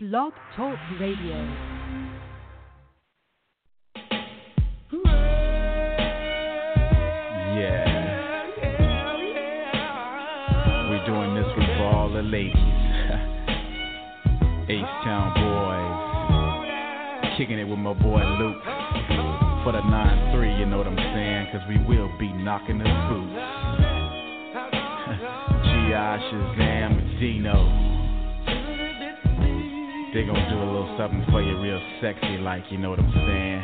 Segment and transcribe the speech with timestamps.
[0.00, 1.34] Blog Talk Radio.
[7.58, 7.82] Yeah.
[10.88, 12.54] We're doing this one all the ladies.
[14.70, 17.34] H-Town boys.
[17.36, 18.62] Kicking it with my boy Luke.
[19.64, 21.48] For the 9-3, you know what I'm saying?
[21.50, 23.34] Cause we will be knocking the boots.
[25.64, 26.18] G.I.
[26.30, 27.87] Shazam Dino.
[30.14, 33.12] They gonna do a little something for you real sexy like, you know what I'm
[33.12, 33.62] saying?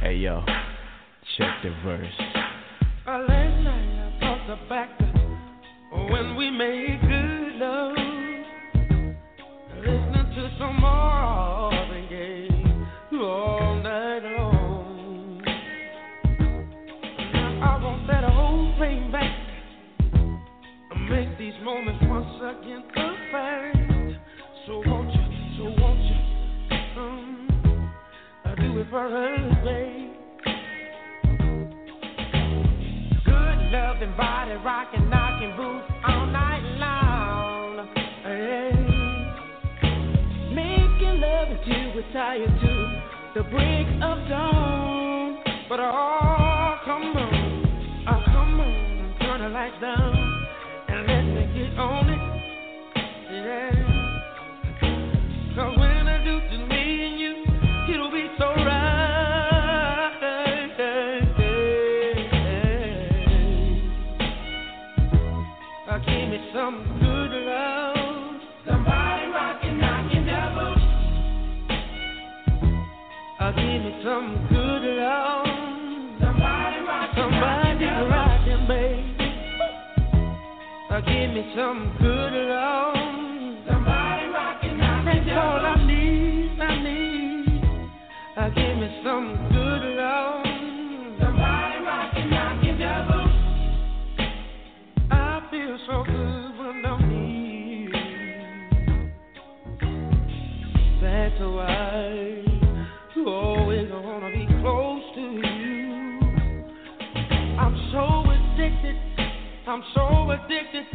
[0.00, 0.44] hey yo,
[1.36, 2.12] check the verse.
[3.06, 4.90] Uh, last night I tossed her back
[6.10, 7.96] when we made good love.
[9.76, 12.48] Listening to some Marvin Gaye
[13.16, 15.40] all night long.
[17.32, 19.38] Now I want that whole thing back.
[21.08, 23.77] Make these moments once again perfect.
[24.68, 25.20] So won't you,
[25.56, 26.16] so won't you,
[27.00, 27.90] um,
[28.44, 30.12] I do it for us, babe.
[33.24, 37.88] Good loving, body rocking, knocking boots all night long.
[38.24, 38.72] Hey.
[40.54, 43.02] Making love until we're tired to
[43.36, 45.38] the break of dawn.
[45.70, 50.46] But oh, come on, oh, come on, turn the lights down
[50.88, 52.20] and let me get on it.
[53.32, 53.77] Yeah.
[74.18, 75.46] Some good love.
[76.20, 77.74] Somebody rockin', Somebody
[78.66, 79.14] baby.
[81.06, 82.94] Give me some good love.
[85.04, 87.62] That's all I need, I need.
[88.36, 89.57] Uh, give me some good
[109.68, 110.86] I'm so addicted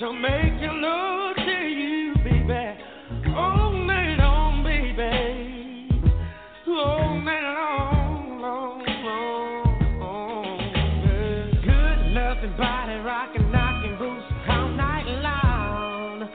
[0.00, 2.76] to making love to you, baby.
[3.34, 5.88] All night long, baby.
[6.68, 10.58] All night long, long, long, long.
[11.06, 11.60] yeah.
[11.64, 16.28] Good loving, body rocking, knocking boots all night long.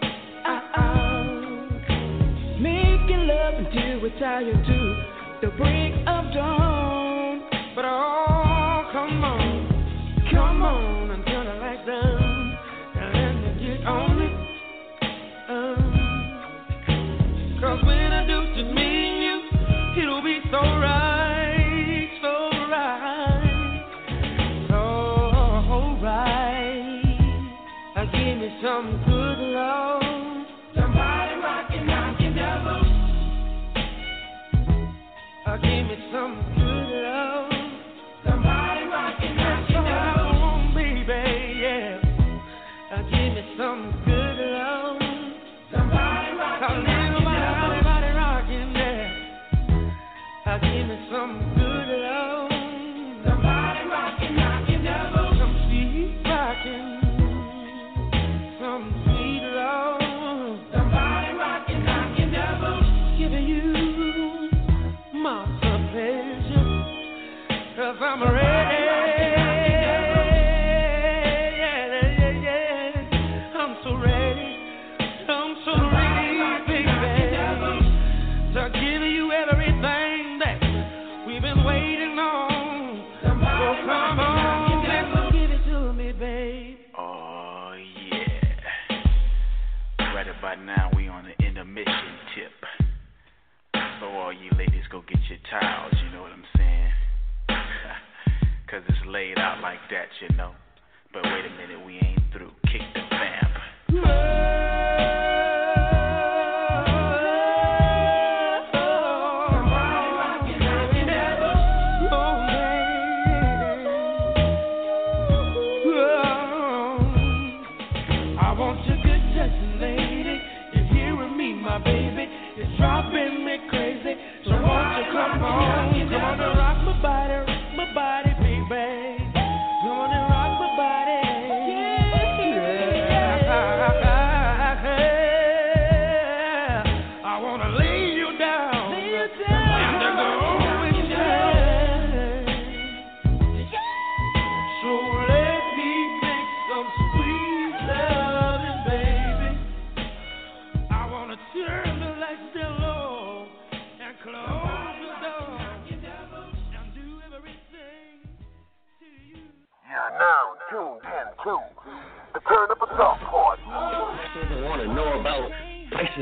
[0.47, 1.23] Uh-uh.
[2.59, 5.05] Making love until we're tired to
[5.43, 7.41] the break of dawn.
[7.75, 9.46] But oh, come on,
[99.17, 100.56] laid out like that, you know.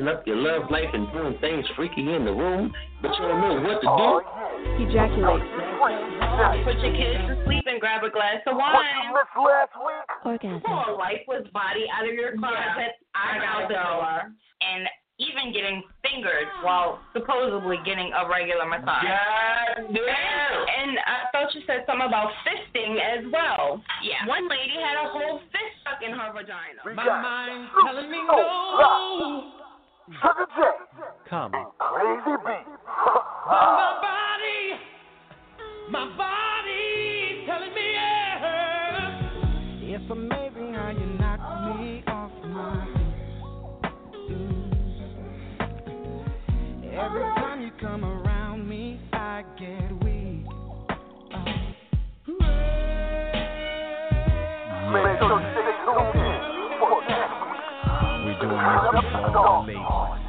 [0.06, 3.42] Spicing up your love life and doing things freaky in the room, but you don't
[3.42, 3.90] know what to do.
[3.90, 4.86] Oh, yeah.
[4.90, 5.44] Ejaculate.
[6.66, 9.14] Put your kids to sleep and grab a glass of What you wine.
[9.14, 10.10] missed last week?
[10.26, 10.62] Orgasm.
[10.66, 14.88] Pull a lifeless body out of your closet, out of the door, and
[15.18, 19.06] even getting fingered while supposedly getting a regular massage.
[19.06, 20.56] God damn!
[20.66, 23.80] And I thought you said something about fisting as well.
[24.04, 24.26] Yeah.
[24.28, 26.84] One lady had a whole fist stuck in her vagina.
[26.84, 29.65] We My got mind's telling me Dogg, no.
[30.08, 30.62] Sugar J,
[31.28, 31.52] Come.
[31.80, 32.50] Crazy B.
[33.48, 34.78] My body,
[35.90, 38.42] my body telling me yes.
[39.82, 41.40] It's amazing how you knock
[41.80, 43.16] me off my feet.
[44.30, 44.74] Mm.
[46.94, 50.46] Every time you come around me, I get weak.
[54.94, 56.25] Make sure you stay tuned
[58.66, 59.82] We're doing Up for all Assault ladies.
[59.88, 60.24] Party.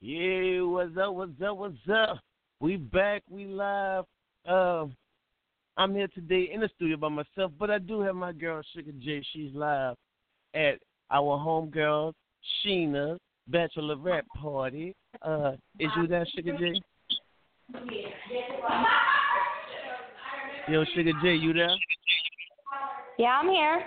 [0.00, 2.18] Yeah, what's up, what's up, what's up?
[2.60, 4.04] We back, we live.
[4.46, 4.96] Um,
[5.76, 8.90] I'm here today in the studio by myself, but I do have my girl Sugar
[8.98, 9.22] J.
[9.32, 9.94] She's live
[10.54, 10.78] at
[11.12, 12.12] our homegirl
[12.64, 14.92] Sheena's bachelorette party.
[15.22, 16.82] Uh, is you there, Sugar J?
[20.68, 21.76] Yo, Sugar J, you there?
[23.18, 23.82] Yeah, I'm here.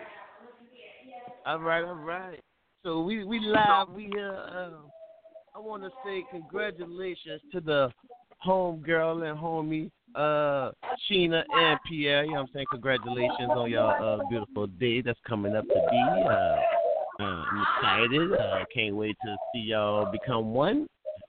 [1.46, 2.40] All right, all right.
[2.84, 3.88] So we we live.
[3.96, 4.12] We.
[4.20, 4.72] Uh,
[5.56, 7.90] I want to say congratulations to the
[8.46, 10.72] homegirl and homie uh
[11.10, 12.24] Sheena and Pierre.
[12.26, 12.66] You know what I'm saying?
[12.72, 16.24] Congratulations on your uh, beautiful day that's coming up to be.
[16.26, 16.60] Uh,
[17.24, 18.34] uh, I'm excited.
[18.34, 20.88] Uh, can't wait to see y'all become one.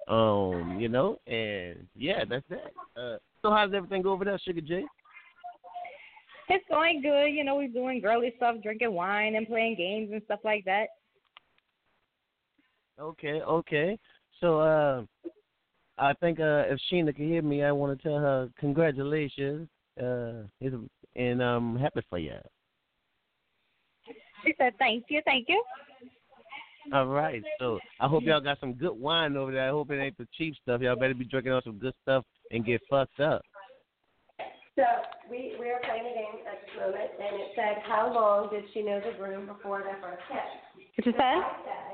[0.08, 2.72] Um, you know, and yeah, that's that.
[3.00, 4.84] Uh, so how's everything go over there, Sugar J?
[6.48, 7.28] It's going good.
[7.28, 10.86] You know, we're doing girly stuff, drinking wine and playing games and stuff like that.
[13.00, 13.98] Okay, okay.
[14.40, 15.02] So uh
[15.98, 19.68] I think uh if Sheena can hear me I wanna tell her congratulations.
[20.00, 20.42] Uh
[21.14, 22.36] and I'm happy for you.
[24.44, 25.62] She said, "Thank you, thank you."
[26.92, 27.42] All right.
[27.60, 29.68] So I hope y'all got some good wine over there.
[29.68, 30.80] I hope it ain't the cheap stuff.
[30.80, 33.42] Y'all better be drinking on some good stuff and get fucked up.
[34.76, 34.82] So
[35.30, 38.64] we, we are playing a game at this moment, and it said, how long did
[38.72, 40.38] she know the groom before their first kiss?
[40.96, 41.20] What you said?
[41.20, 41.92] I said,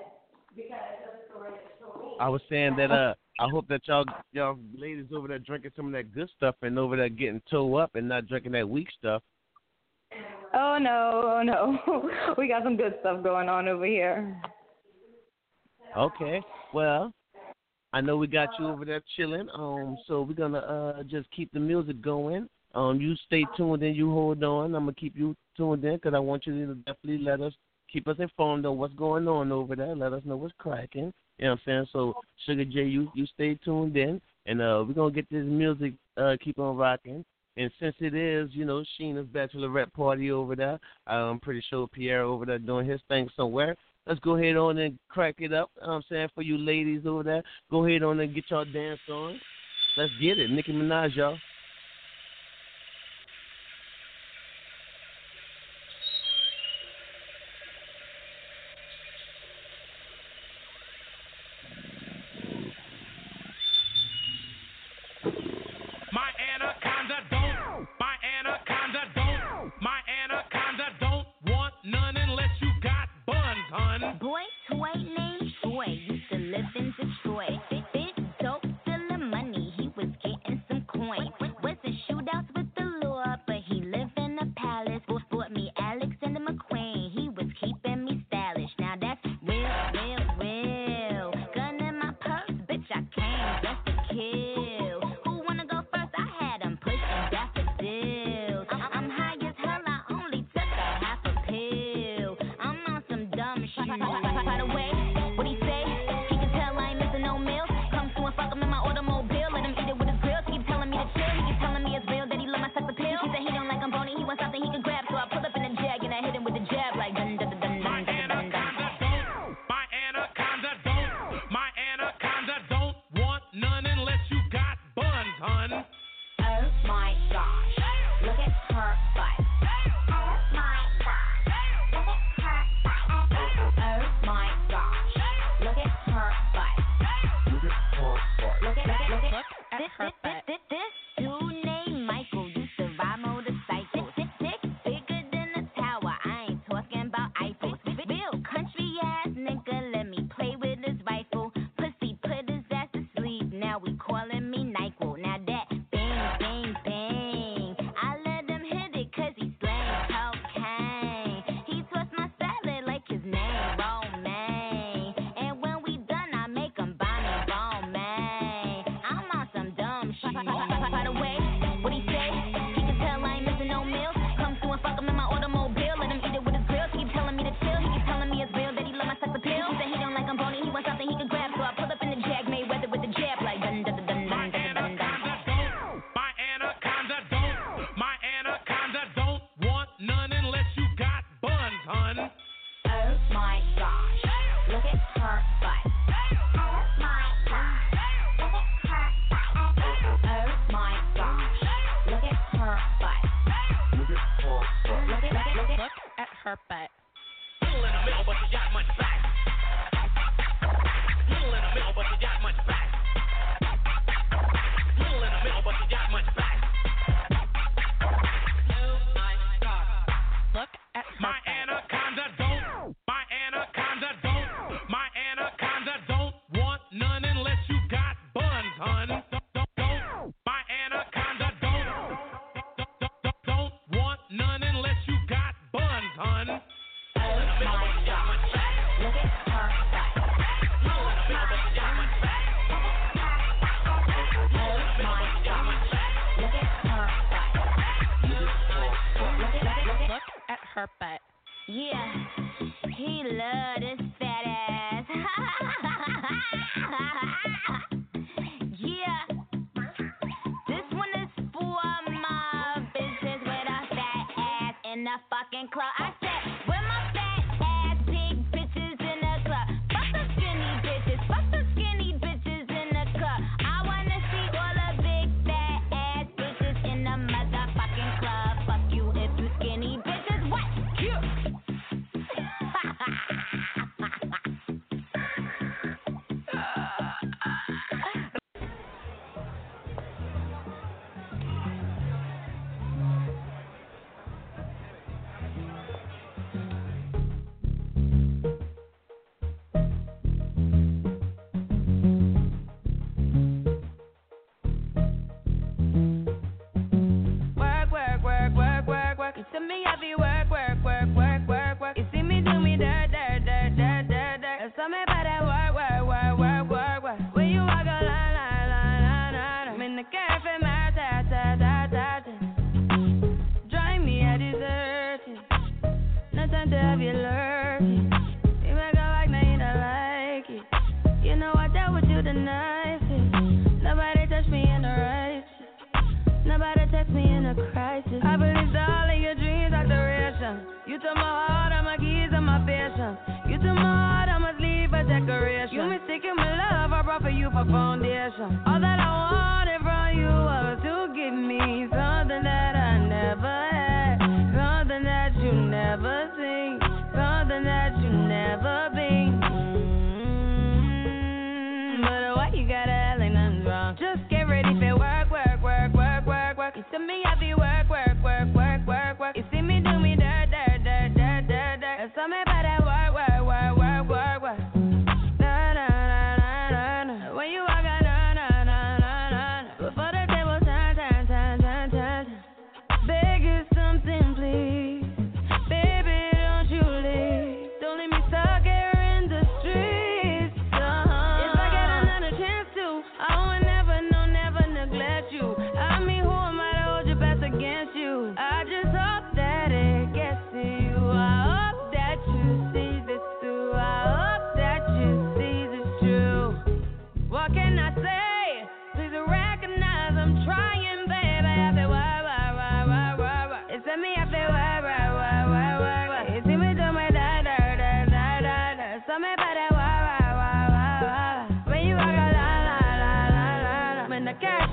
[0.54, 2.16] because of the story that she told me.
[2.20, 5.86] I was saying that uh I hope that y'all y'all ladies over there drinking some
[5.86, 8.88] of that good stuff and over there getting toe up and not drinking that weak
[8.98, 9.22] stuff.
[10.54, 12.34] Oh no, oh no.
[12.38, 14.40] we got some good stuff going on over here.
[15.96, 16.42] Okay.
[16.74, 17.12] Well,
[17.92, 19.48] I know we got you over there chilling.
[19.54, 22.48] Um, so we're gonna uh just keep the music going.
[22.78, 24.72] Um, you stay tuned and you hold on.
[24.76, 27.52] I'm gonna keep you tuned in because I want you to definitely let us
[27.92, 29.96] keep us informed on what's going on over there.
[29.96, 31.12] Let us know what's cracking.
[31.38, 31.86] You know what I'm saying?
[31.92, 32.14] So
[32.46, 36.36] Sugar J, you you stay tuned in, and uh we're gonna get this music uh
[36.40, 37.24] keep on rocking.
[37.56, 42.22] And since it is, you know, Sheena's bachelorette party over there, I'm pretty sure Pierre
[42.22, 43.74] over there doing his thing somewhere.
[44.06, 45.72] Let's go ahead on and crack it up.
[45.80, 48.64] You know I'm saying for you ladies over there, go ahead on and get y'all
[48.64, 49.40] dance on.
[49.96, 51.36] Let's get it, Nicki Minaj, y'all.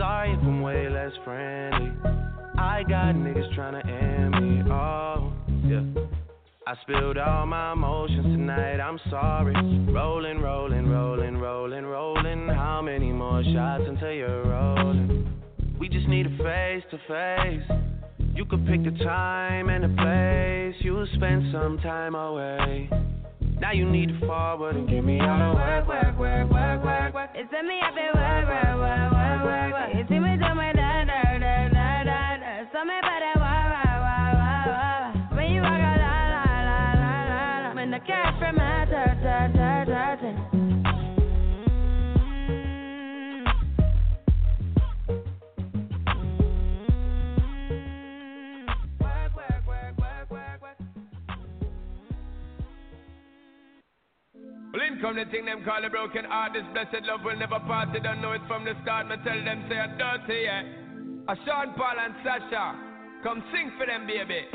[0.00, 1.92] Sorry if I'm way less friendly.
[2.56, 4.72] I got niggas tryna end me.
[4.72, 5.30] Oh,
[5.62, 5.82] yeah.
[6.66, 8.80] I spilled all my emotions tonight.
[8.80, 9.52] I'm sorry.
[9.92, 12.48] Rolling, rolling, rolling, rolling, rolling.
[12.48, 15.38] How many more shots until you're rolling?
[15.78, 17.78] We just need a face to face.
[18.34, 20.82] You could pick the time and the place.
[20.82, 22.88] You'll spend some time away.
[23.60, 27.14] Now you need to forward and get me out of work, work, work, work, work,
[27.14, 27.30] work.
[27.34, 29.99] It's me, I've work, work, work, work, work, work.
[55.00, 56.52] come the thing them call a broken heart.
[56.52, 57.88] This blessed love will never part.
[57.92, 59.08] They don't know it from the start.
[59.08, 60.62] Me tell them say I'm dirty, yeah.
[61.28, 62.74] A Sean Paul and Sasha,
[63.22, 64.46] come sing for them, baby.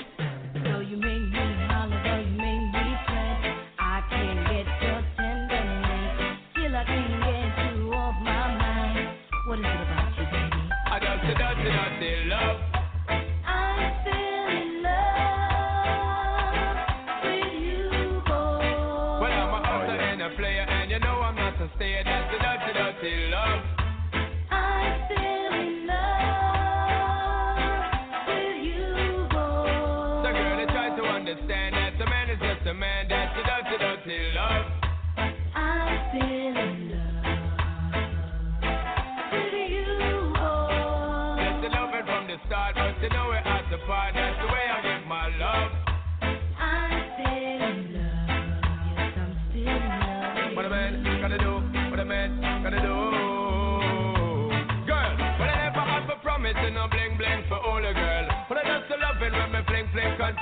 [0.70, 3.56] So you make me holler, you make me pray.
[3.80, 6.40] I can't get your tenderness.
[6.54, 7.25] Still I can't.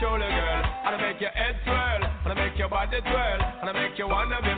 [0.03, 0.63] shoulder, girl.
[0.83, 3.97] And I make your head swirl, and I make your body twirl, and I make
[3.97, 4.53] you wanna be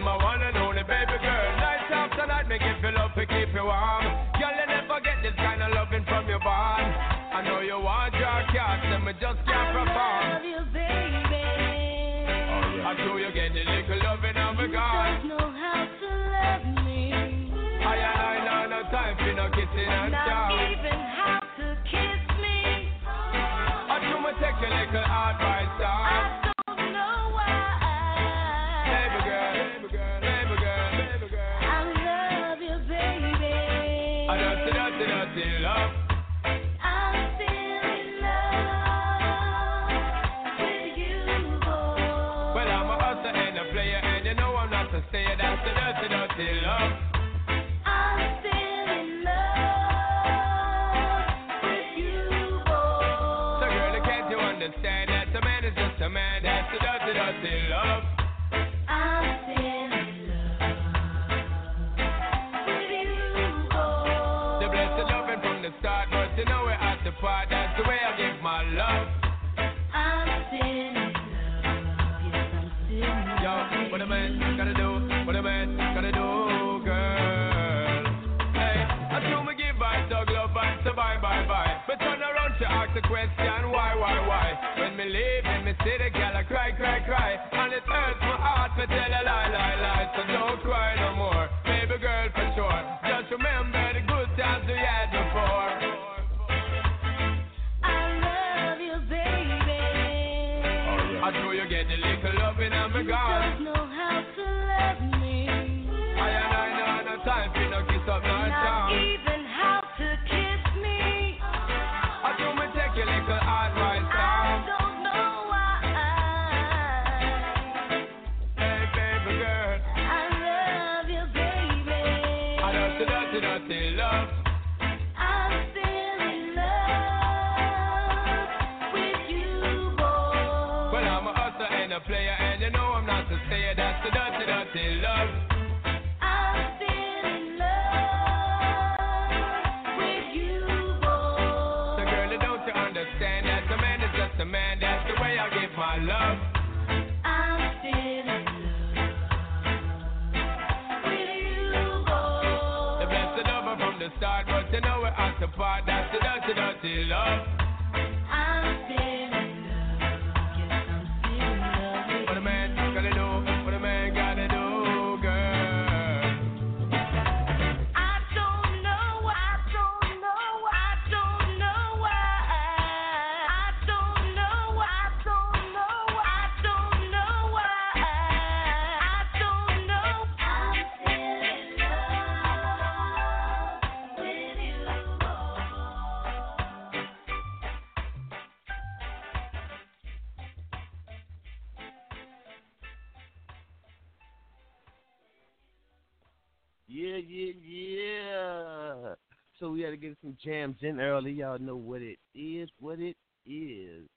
[200.44, 201.32] jams in early.
[201.32, 204.08] Y'all know what it is, what it is,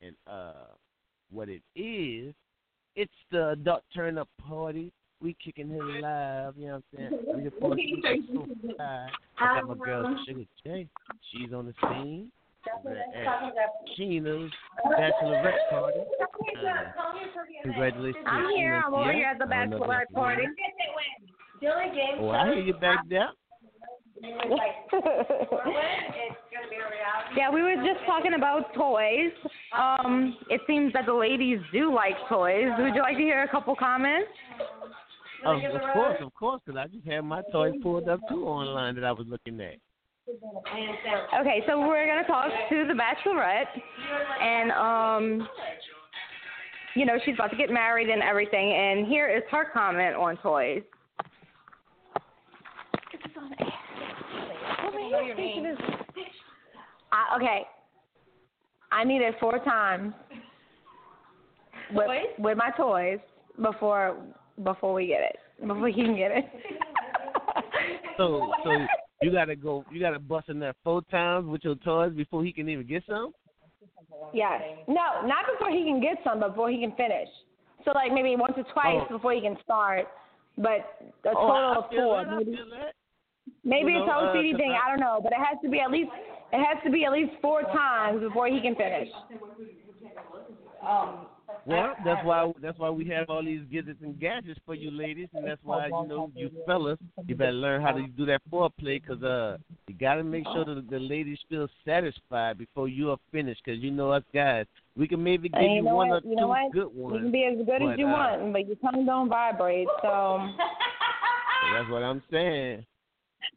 [0.00, 0.74] and uh,
[1.30, 2.34] what it is.
[2.96, 4.92] It's the duck turn up party.
[5.20, 6.54] We kicking it live.
[6.56, 7.18] You know what I'm saying?
[7.32, 9.10] Three to four, two, two, five.
[9.40, 10.88] I got my girl Sugar J.
[11.30, 12.30] She's on the scene.
[12.66, 14.50] At Keena's
[14.84, 16.00] bachelorette party.
[16.00, 18.24] Uh, congratulations!
[18.26, 18.82] I'm here.
[18.84, 20.42] I'm over here at the bachelorette party.
[21.62, 22.18] Dylan James.
[22.20, 23.28] Oh, I hear you back there.
[27.36, 29.32] Yeah, we were just talking about toys.
[29.76, 32.68] Um, it seems that the ladies do like toys.
[32.78, 34.28] Would you like to hear a couple comments?
[35.44, 38.94] Of, of course, of course, because I just had my toys pulled up too online
[38.96, 39.76] that I was looking at.
[41.40, 43.64] Okay, so we're gonna talk to the bachelorette,
[44.42, 45.48] and um,
[46.94, 48.72] you know she's about to get married and everything.
[48.72, 50.82] And here is her comment on toys.
[57.12, 57.62] I, okay,
[58.92, 60.14] I need it four times
[61.92, 63.18] with with my toys
[63.62, 64.16] before
[64.62, 66.44] before we get it before he can get it.
[68.16, 68.76] So, so
[69.22, 72.52] you gotta go, you gotta bust in there four times with your toys before he
[72.52, 73.32] can even get some.
[74.34, 74.60] Yes.
[74.86, 77.28] No, not before he can get some, but before he can finish.
[77.84, 79.16] So like maybe once or twice Oh.
[79.16, 80.06] before he can start,
[80.56, 82.24] but a Oh, total I of feel four.
[82.24, 82.94] that, I maybe feel that.
[83.64, 84.72] Maybe You it's know, uh, thing.
[84.72, 86.10] I- I don't know, but it has to be at least
[86.52, 89.08] it has to be at least four times before he can finish.
[90.82, 91.26] Um,
[91.66, 95.28] Well, that's why that's why we have all these gadgets and gadgets for you ladies,
[95.34, 99.04] and that's why you know you fellas, you better learn how to do that foreplay,
[99.04, 103.62] cause uh, you gotta make sure that the ladies feel satisfied before you are finished,
[103.64, 104.66] cause you know us guys,
[104.96, 106.24] we can maybe give you, you know one what?
[106.24, 106.72] or You know two what?
[106.72, 106.96] good ones.
[106.96, 107.22] You ones.
[107.22, 109.88] can be as good as you uh, want, but your tongue don't vibrate.
[110.00, 110.48] So
[111.74, 112.86] That's what I'm saying.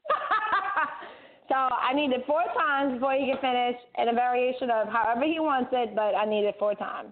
[1.49, 5.25] so I need it four times before he can finish, and a variation of however
[5.25, 7.09] he wants it, but I need it four times.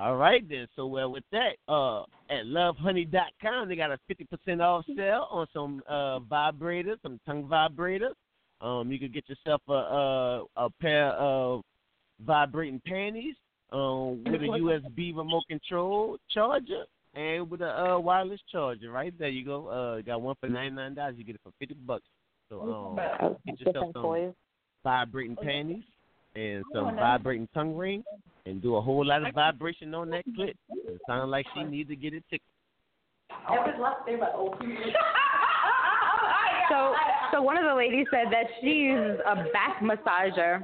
[0.00, 0.66] All right then.
[0.76, 5.46] So well with that, uh at lovehoney.com they got a fifty percent off sale on
[5.52, 8.14] some uh vibrators, some tongue vibrators.
[8.62, 11.62] Um you could get yourself a a, a pair of
[12.24, 13.34] vibrating panties
[13.72, 16.84] um with a USB remote control charger
[17.14, 18.90] and with a uh, wireless charger.
[18.90, 19.68] Right there you go.
[19.68, 22.04] Uh you got one for ninety nine dollars, you get it for fifty bucks.
[22.48, 24.34] So um get yourself some
[24.84, 25.84] vibrating panties
[26.34, 28.04] and some vibrating tongue rings
[28.46, 30.54] and do a whole lot of vibration on that clit.
[30.86, 32.46] It sounds like she needs to get it tickled.
[36.70, 36.94] So,
[37.32, 40.62] so one of the ladies said that she uses a back massager.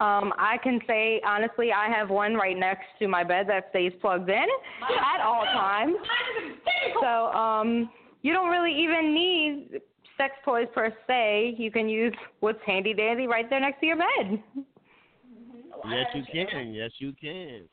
[0.00, 3.92] Um, I can say honestly, I have one right next to my bed that stays
[4.00, 4.46] plugged in
[4.82, 5.96] at all times.
[7.02, 7.90] So, um,
[8.22, 9.80] you don't really even need
[10.16, 11.54] sex toys per se.
[11.58, 14.42] You can use what's handy dandy right there next to your bed.
[15.88, 16.72] Yes, you can.
[16.72, 17.68] Yes, you can.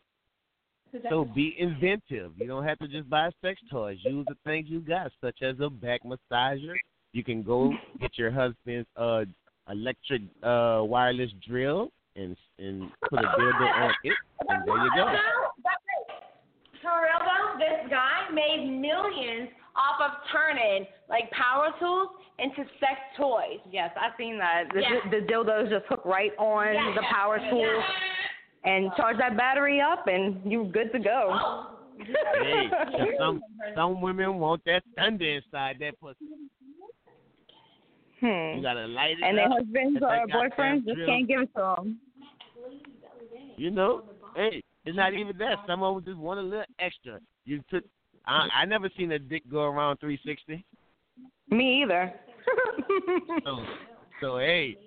[1.09, 2.31] So be inventive.
[2.37, 3.97] You don't have to just buy sex toys.
[4.03, 6.75] Use the things you got, such as a back massager.
[7.11, 9.25] You can go get your husband's uh
[9.69, 14.13] electric uh wireless drill and and put a dildo on it,
[14.49, 15.13] and there you go.
[16.81, 23.59] For real this guy made millions off of turning like power tools into sex toys.
[23.71, 24.65] Yes, I've seen that.
[24.73, 25.09] The, Yeah.
[25.11, 26.93] the dildos just hook right on Yeah.
[26.95, 27.83] the power tool
[28.63, 31.67] and charge that battery up, and you're good to go.
[31.99, 33.41] Hey, 'cause some
[33.75, 36.25] some women want that thunder inside that pussy.
[38.19, 38.57] Hmm.
[38.57, 41.75] You gotta light it And their husbands or boyfriends just drill- can't give it to
[41.77, 41.99] them.
[43.57, 44.03] You know,
[44.35, 45.57] hey, it's not even that.
[45.67, 47.19] Some of them just want a little extra.
[47.45, 47.83] You took.
[48.25, 50.63] I, I never seen a dick go around 360.
[51.49, 52.13] Me either.
[53.43, 53.57] So,
[54.21, 54.77] so hey,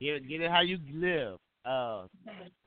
[0.00, 1.38] get get it how you live.
[1.64, 2.06] Uh,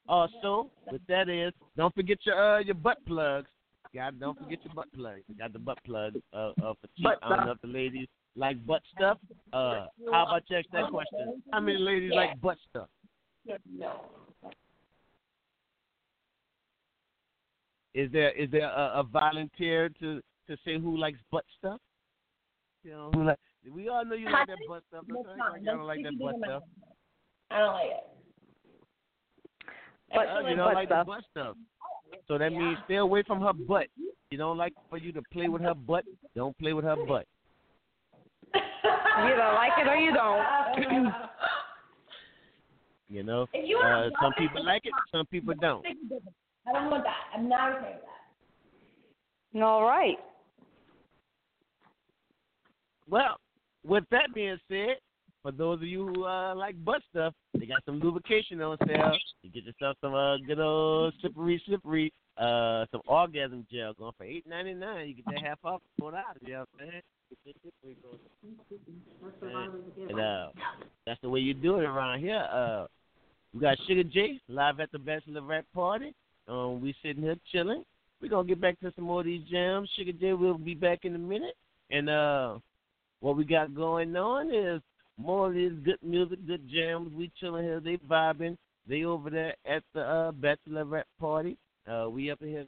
[0.08, 3.48] also, with that is, don't forget your uh your butt plugs.
[3.96, 5.22] God, don't forget your butt plugs.
[5.28, 7.08] You got the butt plugs uh, uh for cheap.
[7.24, 9.18] I don't know if the ladies like butt stuff.
[9.54, 11.42] Uh, how about you ask that question?
[11.52, 12.90] How many ladies like butt stuff?
[17.98, 21.80] Is there is there a, a volunteer to to say who likes butt stuff?
[22.84, 23.40] You know, who like,
[23.74, 25.04] we all know you like that butt stuff.
[25.08, 26.64] Don't act like y'all don't like that butt stuff.
[27.50, 28.04] I don't like it.
[30.14, 31.08] But Uh, you don't like stuff.
[31.08, 31.56] the butt stuff.
[32.28, 33.88] So that means stay away from her butt.
[34.30, 36.06] You don't like for you to play with her butt.
[36.36, 37.26] Don't play with her butt.
[38.54, 38.62] You
[39.24, 41.16] either like it or you don't.
[43.10, 43.48] You know.
[43.56, 44.94] You Uh, some people like it.
[45.12, 45.84] Some people don't.
[46.68, 47.38] I don't want that.
[47.38, 48.04] I'm not okay with
[49.54, 49.64] that.
[49.64, 50.18] All right.
[53.10, 53.38] Well,
[53.86, 54.98] with that being said,
[55.42, 59.18] for those of you who uh, like butt stuff, they got some lubrication on sale.
[59.44, 64.26] You get yourself some uh, good old slippery, slippery, uh, some orgasm gel going for
[64.26, 65.08] eight ninety nine.
[65.08, 66.26] You get that half off for dollars.
[66.42, 66.66] You know?
[70.10, 70.48] And, uh,
[71.06, 72.46] that's the way you do it around here.
[72.52, 72.88] Uh,
[73.54, 76.14] we got Sugar J live at the Bachelorette party.
[76.48, 77.84] Um, we sitting here chilling.
[78.22, 79.90] We're gonna get back to some more of these jams.
[79.96, 81.56] Sugar J will be back in a minute.
[81.92, 82.58] And uh
[83.20, 84.82] what we got going on is
[85.18, 87.12] more of this good music, good jams.
[87.14, 88.58] We chilling here, they vibing.
[88.88, 91.58] They over there at the uh bachelorette party.
[91.88, 92.66] Uh we up in here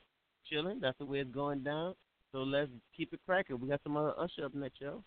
[0.49, 0.79] chilling.
[0.79, 1.95] That's the way it's going down.
[2.31, 3.59] So let's keep it cracking.
[3.59, 5.03] We got some other usher up next, y'all.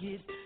[0.00, 0.39] get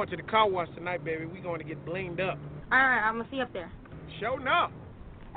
[0.00, 1.26] going to the car wash tonight, baby.
[1.26, 2.38] We going to get blinged up.
[2.72, 3.70] All right, I'm gonna see you up there.
[4.18, 4.72] Show sure up.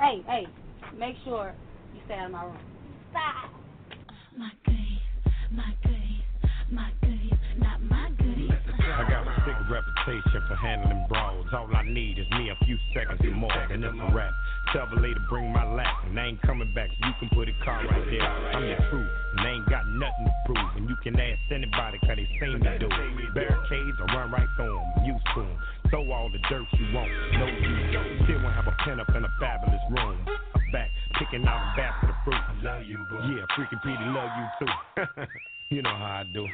[0.00, 0.46] Hey, hey,
[0.98, 1.52] make sure
[1.92, 2.58] you stay out of my room.
[3.12, 3.48] Bye.
[4.38, 5.04] My goodies,
[5.52, 6.24] my goodies,
[6.70, 8.52] my goodies, not my goodies.
[8.80, 11.46] I got a sick reputation for handling brawls.
[11.52, 14.32] All I need is me a few seconds and more, and it's a rap,
[14.72, 16.88] Tell the lady bring my lap, and I ain't coming back.
[17.04, 18.22] You can put a car right there.
[18.22, 19.23] I'm the truth
[21.04, 23.34] can ask anybody cause they seem to do it.
[23.34, 25.58] Barricades, I run right through them, used to them.
[25.90, 28.24] Throw all the dirt you want, no you don't.
[28.24, 30.24] Still won't have a pen up in a fabulous room.
[30.26, 32.40] I'm back, picking out a basket of fruit.
[32.40, 32.98] I love you.
[33.36, 35.26] Yeah, freaking Petey love you too.
[35.76, 36.48] you know how I do.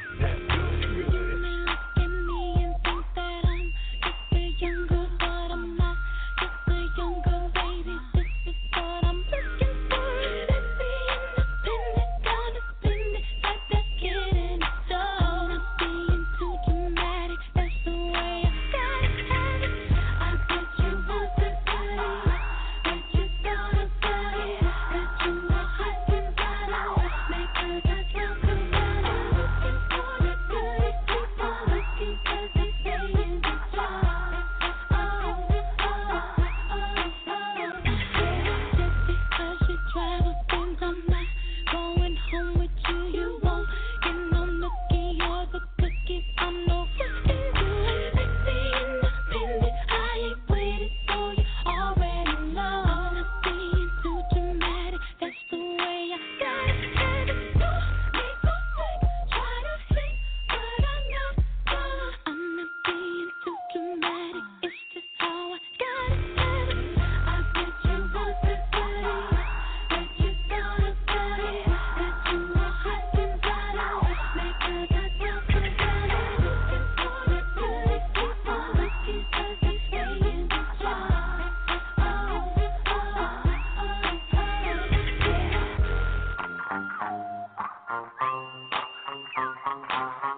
[89.11, 90.30] Thank you.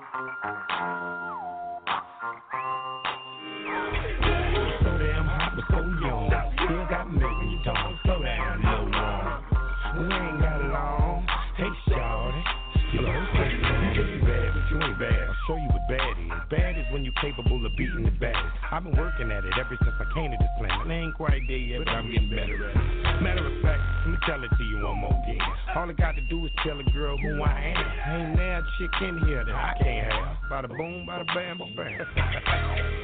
[17.23, 18.51] capable of beating the battle.
[18.69, 20.87] I've been working at it ever since I came to this planet.
[20.87, 23.23] I ain't quite there yet, but I'm getting better at it.
[23.23, 25.39] Matter of fact, let me tell it to you one more time.
[25.75, 28.21] All I got to do is tell a girl who I am.
[28.21, 30.37] Ain't now chick in here that I can't have.
[30.51, 31.87] Bada boom, bada bam, bada bam.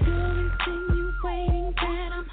[0.04, 2.29] Everything you waiting that I'm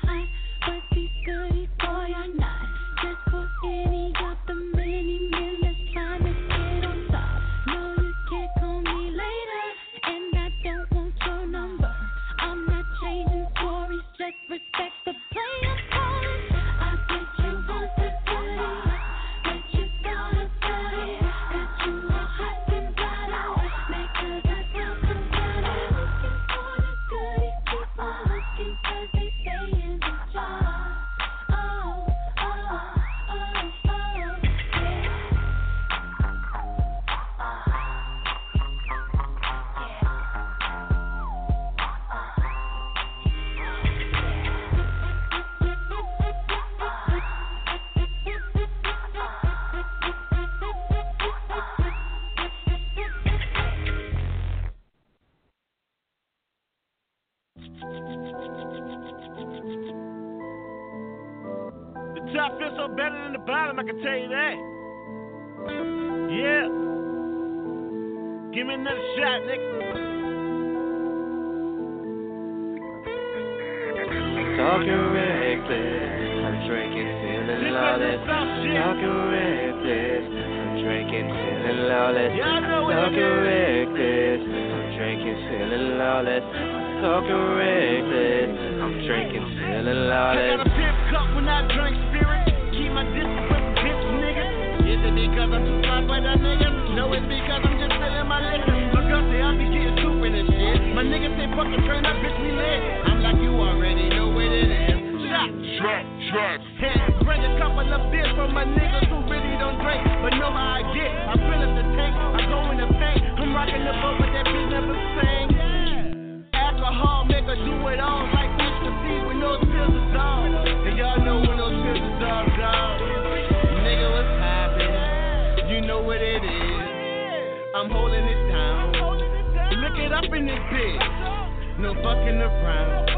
[130.77, 133.09] No fucking around.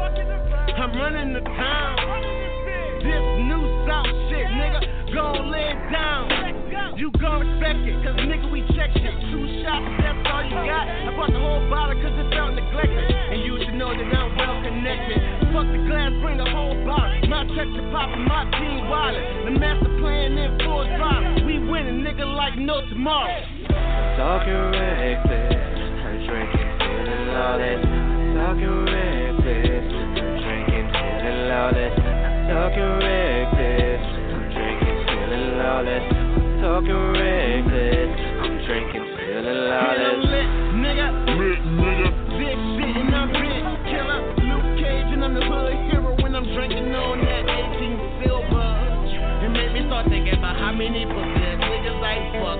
[0.79, 1.95] I'm running the town.
[3.03, 4.79] This new South shit, nigga,
[5.11, 6.95] gon' lay it down.
[6.95, 9.15] You gon' expect it, cause nigga, we check it.
[9.31, 10.87] Two shots, that's all you got.
[10.87, 13.11] I bought the whole bottle cause it felt neglected.
[13.11, 15.19] And you should know that I'm well connected.
[15.51, 17.11] Fuck the glass, bring the whole bottle.
[17.27, 19.51] My check to pop and my team wildin'.
[19.51, 21.43] The master plan in full throttle.
[21.43, 23.35] We winning, nigga, like no tomorrow.
[24.15, 25.59] Talking reckless,
[26.07, 26.68] I'm drinking
[27.39, 27.81] feeling lawless.
[28.35, 29.87] Talking reckless,
[30.19, 31.95] I'm drinking, feeling lawless.
[32.49, 36.05] Talking reckless, I'm drinking, feeling lawless.
[36.59, 38.11] Talking reckless,
[38.43, 40.27] I'm drinking, feeling And I'm lawless.
[40.27, 40.49] lit,
[40.83, 41.07] nigga.
[41.39, 42.09] Lit, nigga.
[42.39, 44.19] Big shit and I'm big killer.
[44.43, 48.67] Luke Cage and I'm the hood hero when I'm drinking on that 18 silver.
[49.45, 52.59] It made me start thinking about how many pussy niggas I fuck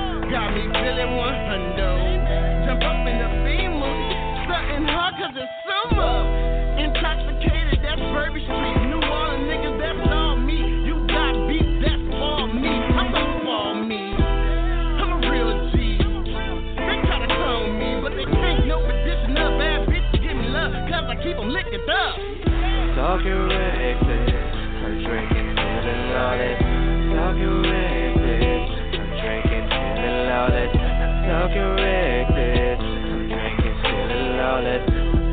[0.31, 1.91] Got me feeling one hundo.
[2.65, 4.15] Jump up in the beam movie.
[4.47, 6.23] Stunting hard cause it's summer.
[6.79, 8.77] Intoxicated, that's Bourbon Street.
[8.87, 10.87] New Orleans niggas, that's all me.
[10.87, 12.71] You got beef, that's all me.
[12.71, 14.15] I'm so all me.
[15.03, 15.99] I'm a real G.
[15.99, 20.47] They try to clone me, but they can't no petition of bad bitches give me
[20.47, 20.71] love.
[20.87, 22.15] Cause I keep 'em licked up.
[22.95, 24.31] Talking reckless,
[24.79, 26.59] I'm drinking, feeling lawless.
[27.19, 28.00] Talking reckless,
[30.41, 30.73] lawless.
[31.29, 34.85] Talking reckless, I'm drinking, feeling lawless.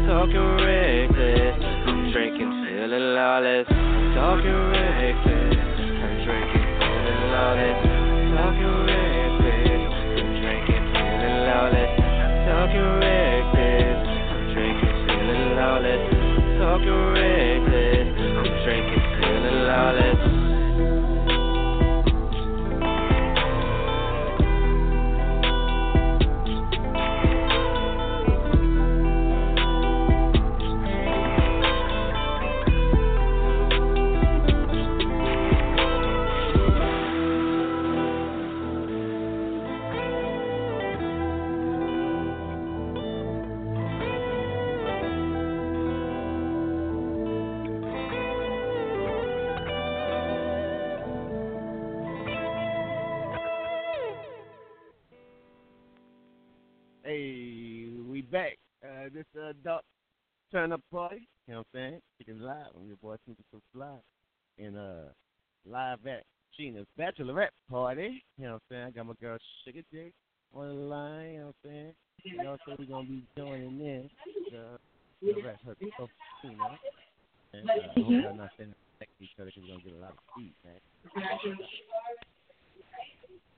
[0.05, 1.57] Talking reckless,
[1.89, 3.67] I'm drinking, feeling lawless.
[4.13, 5.57] Talking reckless,
[6.05, 7.79] I'm drinking, feeling lawless.
[8.37, 9.81] Talking reckless,
[10.13, 11.93] I'm drinking, feeling lawless.
[12.45, 16.05] Talking reckless, I'm drinking, feeling lawless.
[16.61, 20.38] Talking reckless, I'm drinking, feeling lawless.
[59.19, 59.83] This uh, adult
[60.53, 61.27] turn up party.
[61.47, 62.01] You know what I'm saying?
[62.19, 62.71] Chicken live.
[62.77, 63.97] I'm your boy Tinker So Fly.
[64.59, 65.11] And uh,
[65.67, 66.23] live at
[66.57, 68.23] Gina's bachelorette party.
[68.39, 68.85] You know what I'm saying?
[68.85, 70.13] I got my girl Sugar J
[70.55, 71.31] on the line.
[71.31, 71.93] You know what I'm saying?
[72.39, 74.11] And also we're gonna be joining in
[74.53, 74.79] the
[75.21, 76.11] the rest her stuff,
[76.45, 76.77] you know.
[77.55, 80.01] And uh, I hope y'all not saying next to each other we're gonna get a
[80.01, 81.59] lot of feed, man.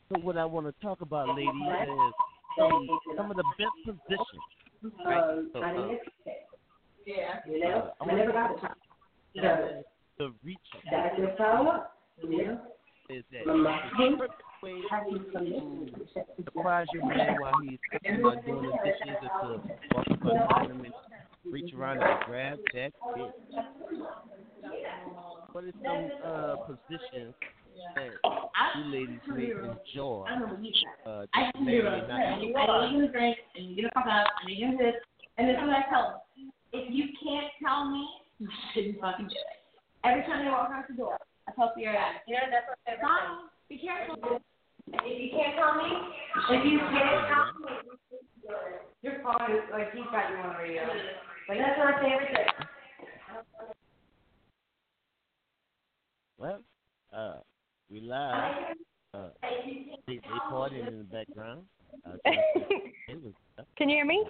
[0.09, 2.15] So what I want to talk about, ladies, is
[2.59, 4.60] some some of the best positions.
[5.05, 5.45] Right?
[5.53, 5.89] So, uh,
[7.07, 7.41] Yeah.
[7.77, 8.77] uh, I wanna talk about
[9.35, 9.85] the,
[10.19, 10.59] the reach
[10.91, 11.89] That's your power.
[12.23, 12.57] Yeah.
[13.09, 14.83] is that the perfect way
[15.33, 16.07] to
[16.45, 19.63] surprise your man while he's cooking or doing the dishes or to
[19.95, 20.25] walk up
[20.57, 20.95] on him and
[21.51, 23.33] reach around and grab that bitch.
[25.53, 27.35] What is some uh, positions
[27.95, 28.11] that
[28.77, 30.27] you ladies may enjoy?
[31.07, 32.09] Uh, I that can do it.
[32.09, 34.71] may I not need you to drink, and you get the fuck up, and you
[34.71, 34.95] do this,
[35.39, 36.53] and this is what I tell them.
[36.73, 38.07] If you can't tell me,
[38.39, 39.59] you shouldn't fucking do it.
[40.05, 41.19] Every time they walk out the door,
[41.49, 44.41] I tell Sierra, yeah, that's what they're Fine, be careful.
[44.93, 45.91] If you can't tell me,
[46.51, 47.91] if you can't tell me,
[49.03, 50.83] your phone is like he's got you on the radio.
[51.49, 52.47] Like that's what I say every day.
[56.39, 56.61] Well,
[57.13, 57.37] uh,
[57.91, 58.75] we live.
[59.13, 59.29] Uh,
[60.07, 60.21] they, they
[60.51, 61.63] partying in the background.
[62.07, 62.13] Uh,
[63.77, 64.25] Can you hear me?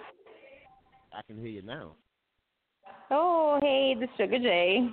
[1.13, 1.93] I can hear you now.
[3.11, 4.89] Oh, hey, the Sugar J.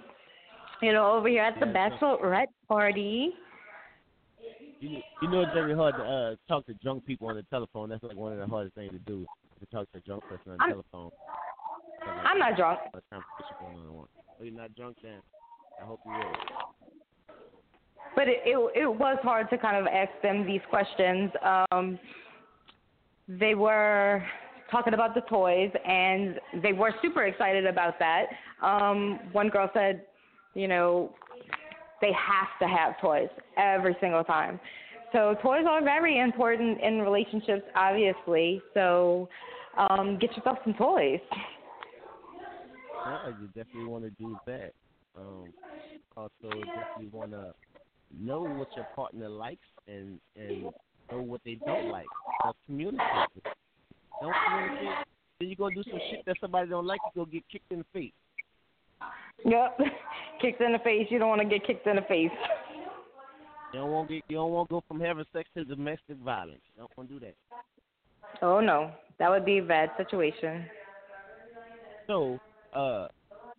[0.83, 3.31] You know, over here at the Yeah, bachelorette party.
[4.81, 7.89] You, you know it's very hard to uh, talk to drunk people on the telephone.
[7.89, 9.27] That's like one of the hardest things to do
[9.61, 11.11] to talk to a drunk person on the I'm- telephone.
[12.05, 12.79] So, like, I'm not drunk.
[12.95, 14.11] a conversation going on at once.
[14.41, 15.19] Oh, you're not drunk then?
[15.83, 17.35] I hope you will.
[18.15, 21.31] But it, it it was hard to kind of ask them these questions.
[21.71, 21.99] Um,
[23.29, 24.25] they were
[24.71, 28.27] talking about the toys, and they were super excited about that.
[28.63, 30.05] Um, one girl said,
[30.55, 31.15] you know,
[32.01, 34.61] they have to have toys every single time.
[35.13, 38.61] So toys are very important in relationships, obviously.
[38.75, 39.29] So
[39.77, 41.21] um, get yourself some toys.
[43.07, 44.73] Yeah, you definitely want to do that.
[45.17, 45.53] Um,
[46.17, 47.55] also, definitely want to
[48.17, 50.65] know what your partner likes and and
[51.11, 52.07] know what they don't like.
[52.43, 53.45] So communicate.
[54.21, 55.07] Don't communicate.
[55.39, 57.01] Then you go do some shit that somebody don't like.
[57.15, 58.13] You go get kicked in the face.
[59.45, 59.79] Yep,
[60.41, 61.07] kicked in the face.
[61.11, 62.31] You don't want to get kicked in the face.
[63.73, 64.25] You don't want to get.
[64.29, 66.61] You don't want to go from having sex to domestic violence.
[66.75, 67.35] You don't want to do that.
[68.43, 70.65] Oh no, that would be a bad situation.
[72.07, 72.39] So,
[72.75, 73.09] uh,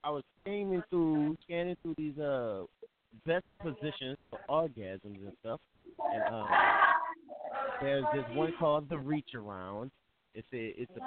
[0.04, 2.64] I was scanning through scanning through these uh
[3.26, 5.60] best positions for orgasms and stuff,
[6.14, 6.48] and um,
[7.82, 9.92] there's this one called the reach around.
[10.36, 11.02] It's a it's a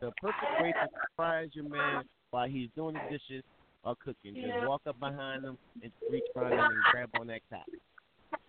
[0.00, 3.44] the perfect way to surprise your man while he's doing the dishes
[3.84, 4.34] or cooking.
[4.34, 7.66] Just walk up behind him and reach around him and grab on that cock.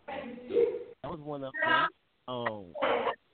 [0.08, 1.88] That was one of them.
[2.28, 2.66] Um,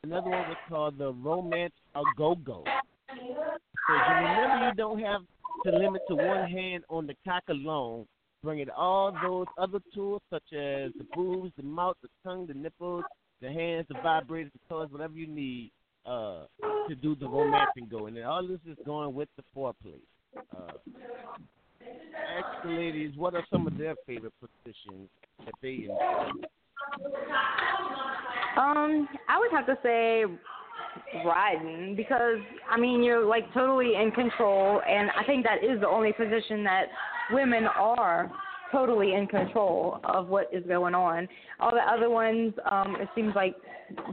[0.04, 2.64] another one was called the romance a go go.
[2.66, 5.22] So you remember you don't have
[5.66, 8.06] to limit to one hand on the cock alone.
[8.44, 12.56] Bring it all those other tools such as the boobs, the mouth, the tongue, the
[12.56, 13.04] nipples,
[13.40, 15.72] the hands, the vibrators, the toys, whatever you need
[16.06, 16.46] uh,
[16.90, 18.18] to do the romancing going.
[18.18, 20.00] And all this is going with the foreplay.
[20.58, 20.72] Uh,
[21.82, 25.10] ask the ladies what are some of their favorite positions
[25.46, 26.48] that they enjoy.
[28.58, 30.26] Um, I would have to say
[31.26, 32.40] riding because
[32.70, 36.64] I mean you're like totally in control, and I think that is the only position
[36.64, 36.86] that
[37.32, 38.32] women are
[38.72, 41.28] totally in control of what is going on.
[41.60, 43.56] All the other ones, um, it seems like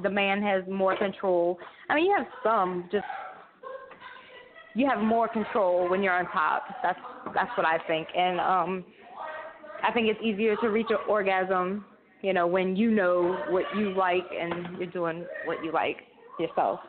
[0.03, 1.59] the man has more control.
[1.89, 3.05] I mean, you have some, just
[4.75, 6.65] you have more control when you're on top.
[6.83, 6.99] That's
[7.35, 8.85] that's what I think, and um,
[9.83, 11.85] I think it's easier to reach an orgasm,
[12.23, 15.99] you know, when you know what you like and you're doing what you like
[16.39, 16.81] yourself.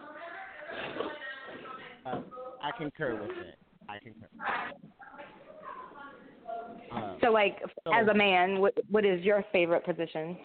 [2.06, 2.20] Uh,
[2.62, 3.58] I concur with that.
[3.88, 4.28] I concur.
[6.92, 10.38] Uh, So, like, So- as a man, what what is your favorite position?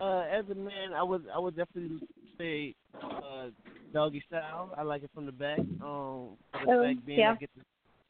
[0.00, 2.00] Uh, as a man, I would I would definitely
[2.38, 3.48] say uh,
[3.92, 4.72] doggy style.
[4.76, 5.58] I like it from the back.
[5.58, 7.32] Um, from the Oh, fact being yeah.
[7.32, 7.62] I get to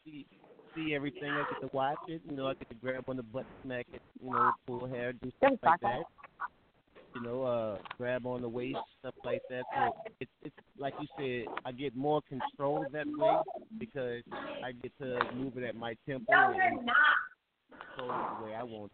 [0.05, 0.26] see
[0.74, 1.30] see everything.
[1.32, 2.22] I get to watch it.
[2.28, 4.01] You know, I get to grab on the butt, smack it.
[4.22, 6.05] You know, pull hair, do stuff That's like awesome.
[6.05, 6.19] that.
[7.14, 9.64] You know, uh, grab on the waist, stuff like that.
[9.76, 13.36] So it's it's like you said, I get more control that way
[13.78, 14.22] because
[14.64, 16.78] I get to move it at my tempo no, and
[17.96, 18.92] control it the way I want.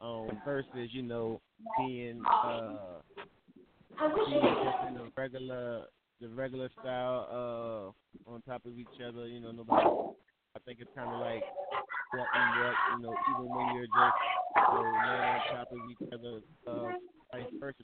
[0.00, 1.40] Um, versus you know
[1.78, 3.00] being uh
[4.26, 5.84] being just in the regular
[6.20, 7.94] the regular style
[8.26, 9.26] uh on top of each other.
[9.26, 9.86] You know, nobody.
[10.56, 11.42] I think it's kind of like
[12.12, 12.74] what and what.
[12.96, 14.16] You know, even when you're just
[14.56, 16.92] you know, laying on top of each other, uh,
[17.34, 17.76] vice versa.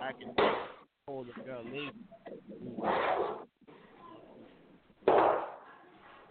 [0.00, 0.34] I can
[1.08, 1.90] hold a girl lady.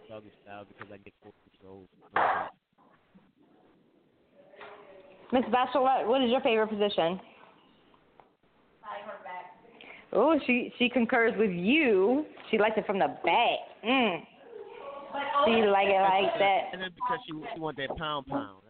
[0.08, 1.86] Doggy style because I get full control.
[5.32, 7.20] Miss Bachelorette, what is your favorite position?
[10.12, 12.24] Oh, she she concurs with you.
[12.50, 13.58] She likes it from the back.
[13.84, 14.20] Mm.
[15.44, 16.60] She like it like that.
[16.72, 18.65] And then because she she want that pound pound.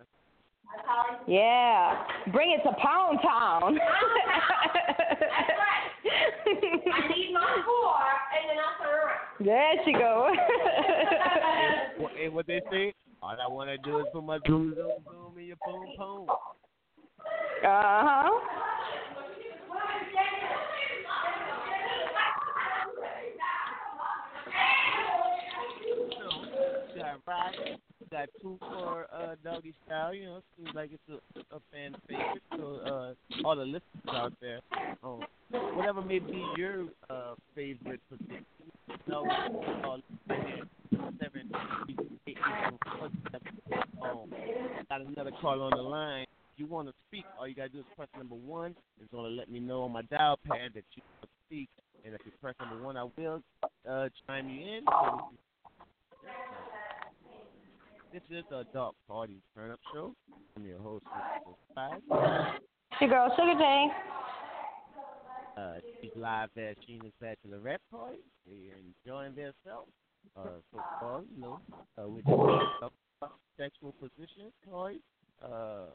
[1.27, 2.05] Yeah.
[2.33, 3.75] Bring it to Pound Town.
[3.79, 5.93] That's right.
[6.07, 7.99] I need my four,
[8.33, 9.45] and then I'll turn around.
[9.45, 10.29] there she go.
[10.33, 14.91] and, what- what they say, all I want to do is put my zoom zoom
[15.11, 16.27] zoom in your boom boom.
[16.29, 16.35] uh
[17.65, 18.31] huh.
[28.11, 30.15] You got you two for uh, doggy style.
[30.15, 32.43] You know, seems like it's a, a fan favorite.
[32.57, 34.61] So uh, all the listeners out there,
[35.03, 35.21] um,
[35.75, 38.45] whatever may be your uh, favorite position,
[39.09, 39.25] no,
[39.83, 41.51] call seven
[41.89, 41.99] eight
[42.29, 42.37] eight.
[44.03, 44.31] Um,
[44.89, 46.27] got another call on the line.
[46.55, 48.75] If you want to speak, all you gotta do is press number one.
[49.01, 51.69] It's gonna let me know on my dial pad that you want to speak.
[52.05, 53.43] And if you press number one, I will
[53.89, 54.85] uh, chime you in.
[54.85, 55.31] So
[58.13, 60.15] this is the Adult Party Turn Up Show.
[60.57, 61.05] I'm your host,
[61.77, 61.99] Mr.
[62.93, 63.91] It's your girl, Sugar Jane.
[65.57, 68.19] Uh, she's live at Sheena's Bachelorette Party.
[68.47, 69.91] They're enjoying themselves.
[70.37, 71.61] Uh, so far, you know,
[71.99, 72.93] uh, we about
[73.59, 74.97] sexual position, toys,
[75.45, 75.87] uh,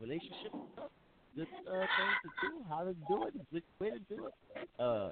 [0.00, 0.90] relationship stuff.
[1.34, 1.88] Good uh, things
[2.22, 4.68] to do, how to do it, good way to do it.
[4.78, 5.10] Uh,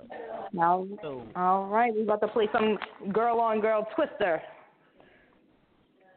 [1.03, 2.79] so, all right, we're about to play some
[3.13, 4.43] girl on girl twister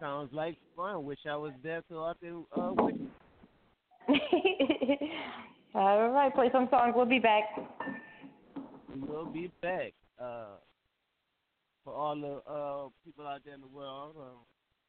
[0.03, 1.05] sounds like fun.
[1.05, 3.07] Wish I was there so I could uh, witness.
[5.75, 6.93] All right, play some songs.
[6.95, 7.43] We'll be back.
[8.95, 9.93] We'll be back.
[10.21, 10.57] Uh,
[11.83, 14.37] for all the uh, people out there in the world, um,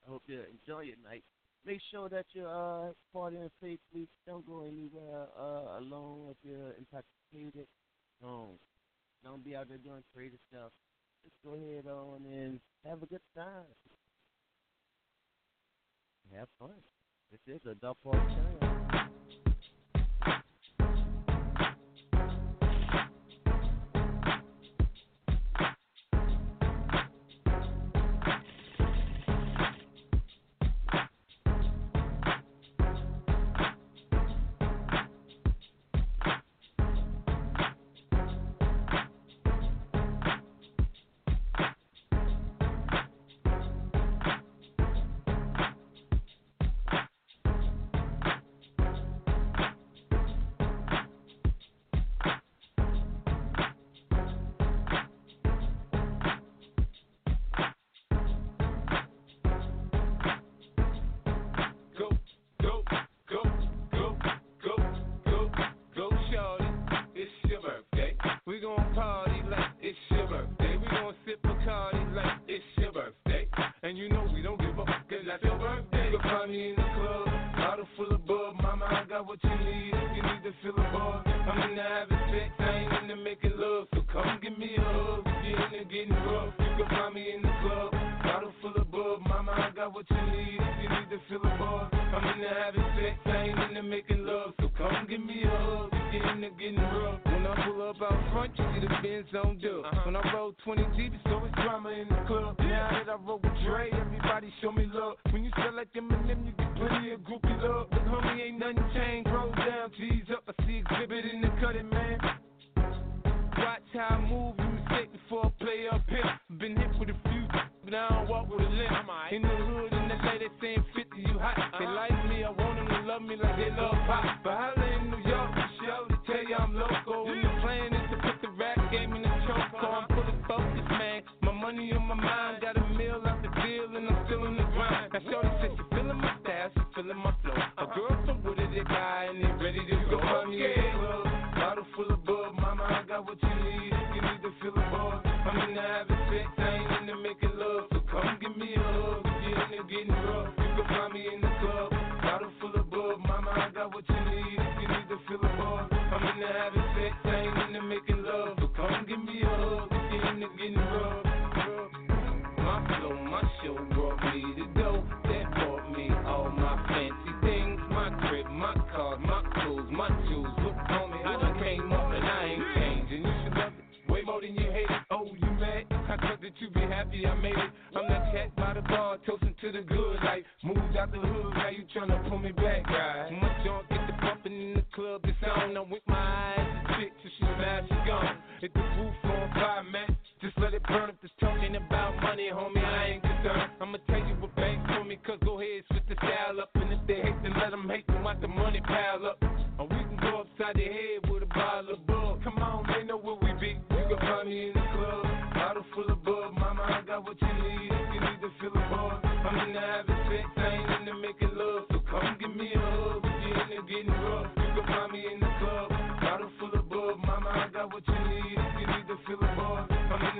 [0.06, 1.24] I hope you enjoy your night.
[1.64, 4.06] Make sure that you're uh, partying safely.
[4.26, 7.66] Don't go anywhere uh, alone if you're intoxicated.
[8.20, 8.58] Don't,
[9.24, 10.70] don't be out there doing crazy stuff.
[11.24, 13.64] Just go ahead on and have a good time.
[16.32, 16.70] Have fun.
[17.30, 18.63] This is a Duff Park Channel.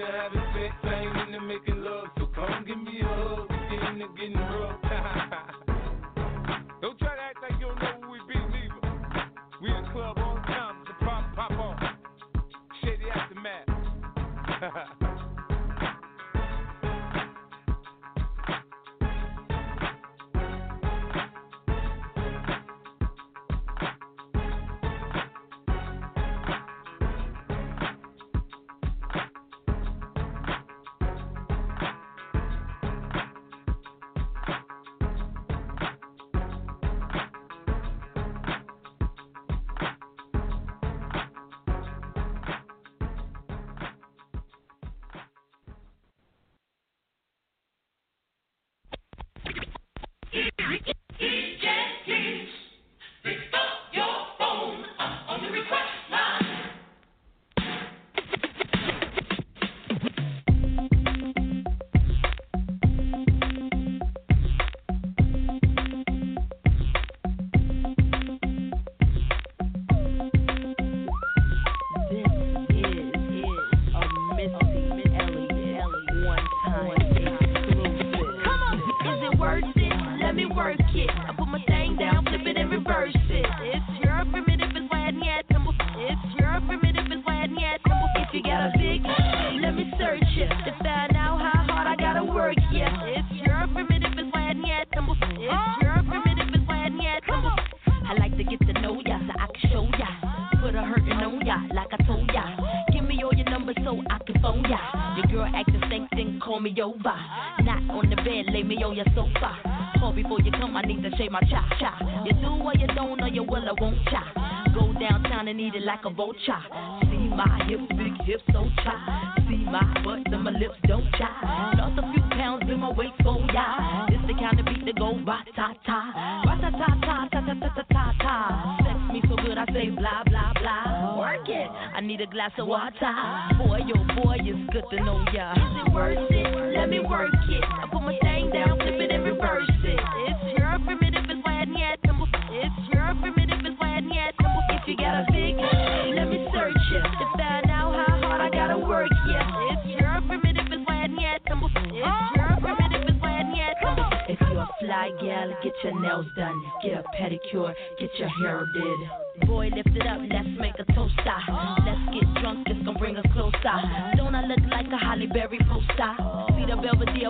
[0.05, 2.09] nigga having sex, I ain't into making love.
[2.18, 4.82] So come give me a hug if you're into getting rough.
[6.80, 8.80] don't try to act like you don't know who we be, neither.
[9.62, 11.78] We in club on time, the problem pop on.
[12.82, 13.68] Shady aftermath.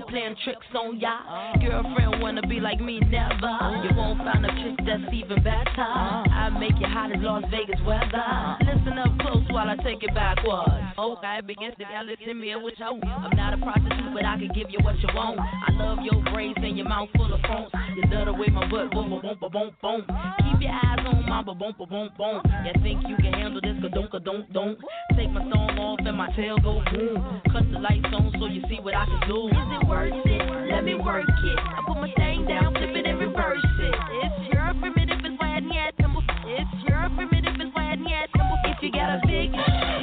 [0.09, 1.19] playing tricks on ya.
[1.61, 3.55] Girlfriend wanna be like me, never.
[3.85, 5.65] You won't find a chick that's even better.
[5.79, 8.57] I make you hot as Las Vegas weather.
[8.61, 10.71] Listen up close while I take it backwards.
[10.99, 14.71] Okay, begins to listen me what you I'm not a prostitute, but I can give
[14.71, 15.41] you what you want.
[15.41, 17.71] I love your braids and your mouth full of phones.
[17.97, 20.44] You love the way my butt boom, boom, boom, boom, boom.
[20.65, 22.41] Your eyes on my boom, boom, boom, boom.
[22.65, 23.77] You think you can handle this?
[23.85, 24.79] Ka don't, don't, don't.
[25.13, 27.21] Take my thumb off and my tail go boom.
[27.53, 29.53] Cut the lights on so you see what I can do.
[29.53, 30.73] Is it worth it?
[30.73, 31.59] Let me work it.
[31.61, 33.95] I put my thing down, flip it and reverse it.
[34.25, 36.25] It's your primitive, it's why I need temple.
[36.49, 38.57] It's your primitive, it's why I need temple.
[38.65, 39.53] If you got a big,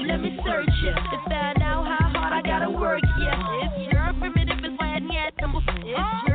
[0.05, 3.01] let me search it to find out how hard I gotta work.
[3.17, 5.65] Yeah, it's your primitive, it's why I need temple.
[5.65, 6.30] It's your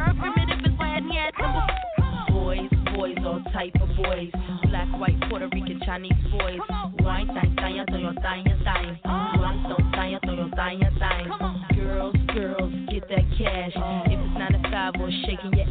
[3.27, 4.31] all type of boys.
[4.71, 6.61] Black, white, Puerto Rican, Chinese boys.
[7.01, 9.41] Wine, time, time, time, time.
[9.41, 11.67] One, don't time, your time, time.
[11.75, 13.73] Girls, girls, get that cash.
[14.07, 15.67] If it's 95 or shaking your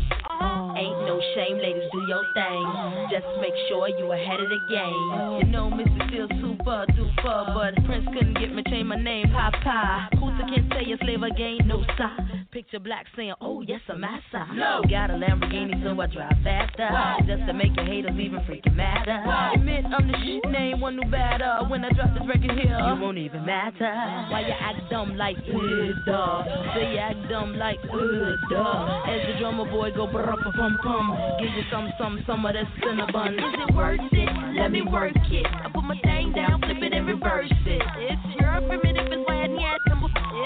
[0.75, 2.65] Ain't no shame, ladies, do your thing.
[3.09, 5.39] Just make sure you ahead of the game.
[5.39, 10.09] You know, Missy feels super duper, but Prince couldn't get me change my name, Papa.
[10.19, 11.59] Who's can't say a slave again?
[11.65, 12.11] No, sir.
[12.51, 14.47] Picture black saying, Oh, yes, I'm massa.
[14.53, 14.81] No.
[14.89, 16.89] Got a Lamborghini, so I drive faster.
[17.27, 19.23] Just to make your haters even freaking madder.
[19.55, 21.59] Admit I'm the shit name, one new batter.
[21.69, 23.91] When I drop this record here, you won't even matter.
[24.29, 26.45] Why you act dumb like, uh, dog?
[26.75, 29.04] Say you act dumb like, uh, duh.
[29.07, 31.17] As the drummer boy go brr pum pum.
[31.39, 33.33] Give you some, some, some of that cinnabon.
[33.33, 34.29] Is it worth it?
[34.59, 35.45] Let me work it.
[35.45, 37.81] I put my thing down, flip it and reverse it.
[37.97, 39.75] It's your primitive, it's why I.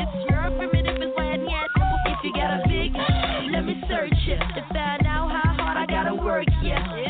[0.01, 1.70] It's your primitive, it's why I.
[2.12, 2.91] If you got a big,
[3.53, 6.45] let me search it to find out how hard I gotta work.
[6.62, 7.09] Yeah,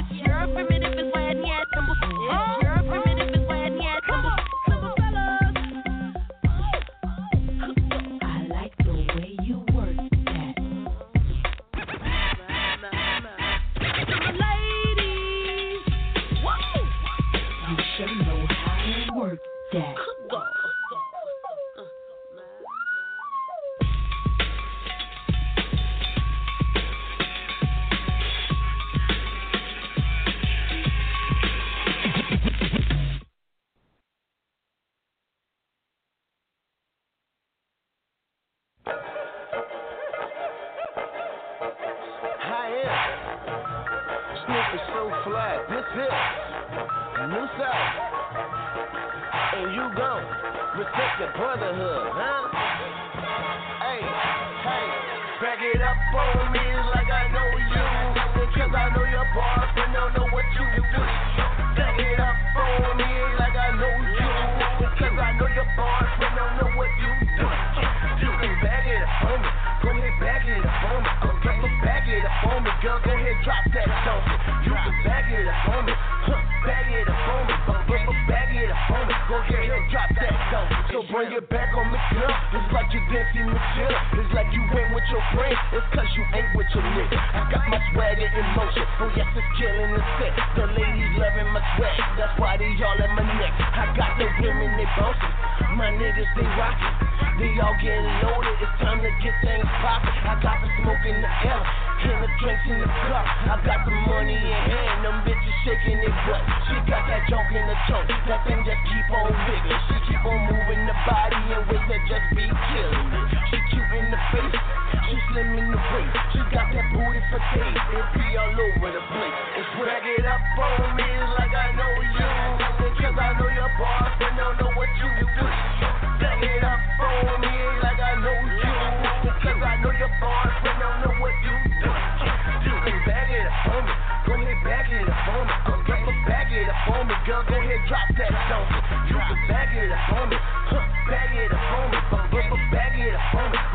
[73.00, 73.08] me.
[73.08, 74.36] Go ahead, drop that on me.
[74.68, 75.94] You can back it up on me.
[75.96, 77.54] Huh, back it up on me.
[77.68, 79.16] Oh, girl, back it up on me.
[79.30, 80.76] Go ahead, drop that on me.
[80.92, 82.34] So bring it back on me, girl.
[82.54, 83.96] It's like you're dancing with chill.
[84.20, 85.56] It's like you ain't with your friend.
[85.74, 87.18] It's cause you ain't with your nigga.
[87.18, 88.86] I got my swagger in motion.
[89.00, 90.34] Oh, yes, it's killing the set.
[90.56, 91.96] The ladies loving my sweat.
[92.20, 93.54] That's why they all in my neck.
[93.60, 95.49] I got the women, they bouncing.
[95.80, 96.96] My niggas, they rocking.
[97.40, 98.52] They all getting loaded.
[98.60, 100.12] It's time to get things poppin'.
[100.28, 101.64] I got the smoke in the air.
[102.04, 103.24] And the drinks in the cup.
[103.48, 105.08] I got the money in hand.
[105.08, 106.44] Them bitches shaking their butt.
[106.68, 108.12] She got that junk in the trunk.
[108.28, 109.78] That thing just keep on bigger.
[109.88, 113.08] She keep on moving the body in ways that just be killing.
[113.48, 114.60] She cute in the face.
[115.08, 116.16] She slim in the waist.
[116.36, 117.80] She got that booty for days.
[117.96, 119.38] It be all over the place.
[119.64, 121.08] It's back it up on me
[121.40, 122.60] like I know you.
[123.00, 124.69] Cause I know your boyfriend don't girl,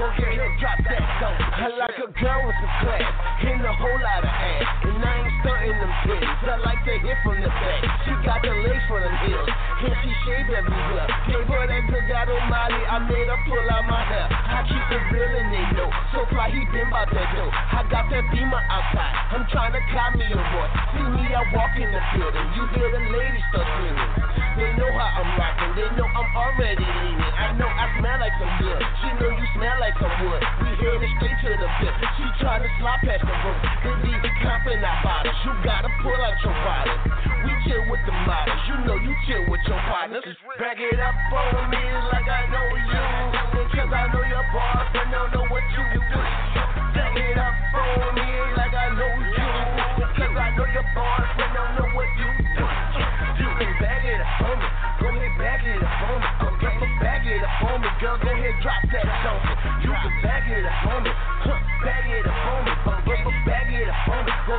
[0.05, 1.45] Go ahead, drop that donkey.
[1.49, 3.09] I like a girl with some class,
[3.41, 4.84] and a whole lot of ass,
[5.45, 6.41] stunting them titties.
[6.49, 7.81] I like to hit from the back.
[8.09, 9.49] She got the lace for them heels,
[9.85, 11.09] and she shave everywhere.
[11.29, 14.29] Gave her that good God Almighty, I made her pull out my hair.
[14.33, 17.53] I keep it real and they know, so fly he been about that dough.
[17.53, 20.69] I got that beamer outside, I'm trying to cop me a boy.
[20.97, 24.13] See me, I walk in the building, you hear the ladies start screaming.
[24.55, 27.33] They know how I'm rocking, they know I'm already leaning.
[27.37, 30.41] I know I smell like some good, she know you smell like some wood.
[30.65, 33.59] We headed straight to the pit, she trying to slide past the room.
[33.83, 37.01] They be copping our bottles, you gotta pull out your wallet.
[37.43, 40.23] We chill with the models, you know you chill with your partners.
[40.59, 41.83] Back it up on me
[42.13, 43.03] like I know you,
[43.75, 46.21] cause I know your boss and don't know what you do.
[46.95, 49.49] Back it up on me like I know you,
[50.15, 52.67] cause I know your boss and don't know what you do.
[53.43, 54.69] You can bag it up on me,
[55.03, 58.31] go ahead bag it up on me, go bag it up on me, girl go
[58.31, 58.83] ahead drop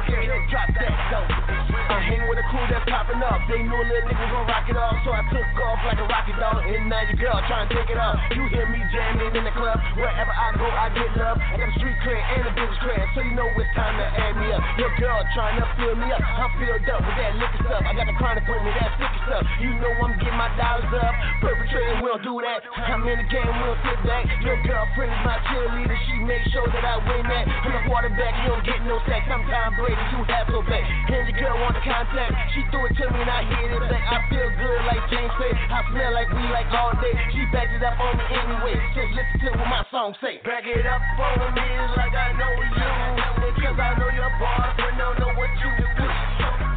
[0.10, 1.40] me, go drop that donkey.
[1.86, 4.66] I hang with a crew that's popping up, they knew a little nigga gon' rock
[4.66, 7.70] it off, so I took off like a rocket dog, and now your girl trying
[7.70, 8.18] to take it off.
[8.34, 11.38] You hear me jamming in the club, wherever I go I get love.
[11.38, 14.06] I got a street cred and a business cred, so you know it's time to
[14.06, 14.62] add me up.
[14.82, 17.84] Your girl trying to fill me up, I'm filled up with that liquor stuff.
[17.86, 19.44] I got the chronic with me, that stuff.
[19.60, 22.62] You know I'm getting my dollars up, perpetrating, we don't do that.
[22.78, 24.24] I'm in the game, we don't sit back.
[24.46, 27.46] Your girlfriend is my cheerleader, she make sure that I win that.
[27.50, 29.26] I'm the quarterback, you don't get no sex.
[29.28, 30.86] I'm Tom Brady, you have no back.
[30.86, 33.84] And your girl want the contact, she threw it to me and I hit it
[33.90, 34.06] back.
[34.06, 37.16] I feel good like James say, I smell like we like all day.
[37.34, 40.38] She backed it up on me anyway, just listen to what my song say.
[40.46, 41.68] Back it up on me
[41.98, 46.08] like I know you, cause I know your boss and don't know what you do.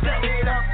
[0.01, 0.68] Back it up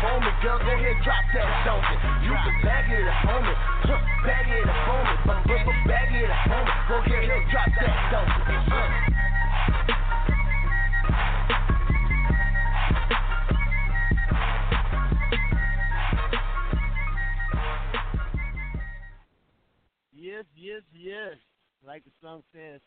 [0.00, 1.96] me, girl go ahead drop that donkey.
[2.24, 5.60] You can bag it up on me, huh, bag it up on me, but, but,
[5.66, 8.40] but bag it up on me, go ahead drop that donkey.
[8.72, 9.10] Uh.
[20.12, 21.36] Yes, yes, yes.
[21.86, 22.80] Like the song says,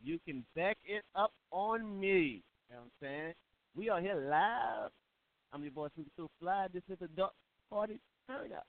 [0.00, 2.42] you can back it up on me.
[2.68, 3.34] You know what I'm saying?
[3.74, 4.90] We are here live.
[5.54, 6.66] I'm your boy Super So Fly.
[6.72, 7.32] This is the Dark
[7.68, 8.66] Party Turn Up.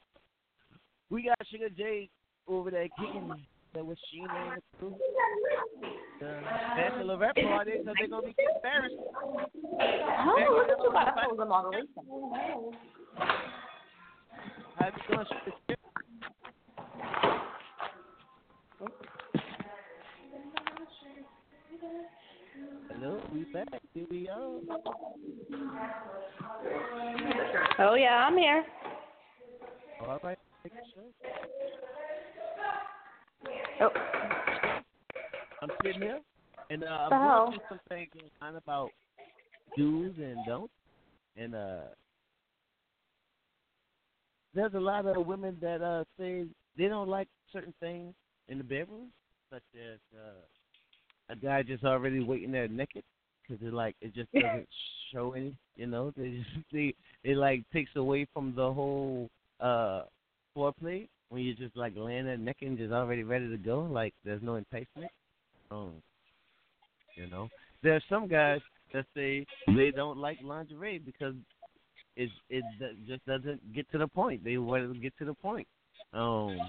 [1.10, 2.10] We got Sugar J
[2.46, 3.32] over there kicking
[3.74, 4.96] that was Sheena and the crew.
[6.20, 6.42] The
[7.42, 8.96] party, so they're going to be embarrassed.
[9.00, 11.88] Oh, what about that was a margarita?
[14.76, 15.76] How you doing, Sugar J?
[18.82, 18.88] Oh.
[22.92, 23.68] Hello, we back.
[23.94, 24.60] Here we are.
[27.80, 28.64] Oh yeah, I'm here.
[30.02, 31.06] All right, take a shot.
[33.82, 33.90] Oh.
[35.62, 36.20] I'm sitting here,
[36.70, 38.10] and uh, I'm going through some things
[38.42, 38.90] on about
[39.78, 40.74] do's and don'ts,
[41.38, 41.88] and uh,
[44.54, 46.46] there's a lot of women that uh say
[46.78, 48.14] they don't like certain things
[48.50, 49.08] in the bedroom,
[49.50, 50.42] such as uh,
[51.34, 53.04] a guy just already waiting there naked
[53.42, 54.68] because it like it just doesn't
[55.14, 56.14] show any, you know.
[56.16, 59.30] They just they it like takes away from the whole
[59.60, 60.04] uh
[60.56, 63.82] foreplay when you're just like laying there naked and just already ready to go.
[63.82, 65.12] Like there's no enticement.
[65.72, 65.94] Um,
[67.16, 67.50] you know,
[67.82, 68.62] there are some guys
[68.94, 71.36] that say they don't like lingerie because
[72.16, 72.64] it it
[73.08, 74.44] just doesn't get to the point.
[74.44, 75.68] They want to get to the point.
[76.14, 76.60] Um,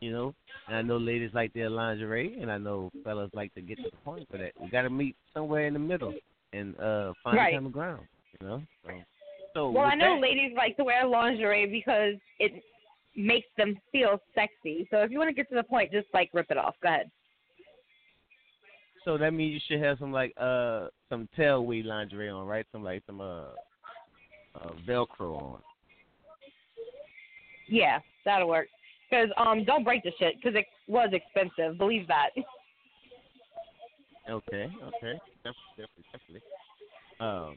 [0.00, 0.34] you know,
[0.66, 3.90] and I know ladies like their lingerie, and I know fellas like to get to
[3.90, 4.52] the point for that.
[4.60, 6.14] We got to meet somewhere in the middle
[6.52, 7.52] and uh find Right.
[7.52, 8.06] a common ground.
[8.40, 8.92] You know, so.
[9.54, 12.62] So Well, I know that, ladies like to wear lingerie because it
[13.16, 14.86] makes them feel sexy.
[14.90, 16.74] So if you want to get to the point, just like rip it off.
[16.82, 17.10] Go ahead.
[19.04, 22.66] So that means you should have some like uh some tailway lingerie on, right?
[22.72, 23.46] Some like some uh,
[24.54, 25.60] uh Velcro on.
[27.68, 28.68] Yeah, that'll work.
[29.08, 31.78] Because um, don't break the shit because it was expensive.
[31.78, 32.30] Believe that.
[34.28, 36.42] Okay, okay, definitely, definitely, definitely.
[37.20, 37.56] Um,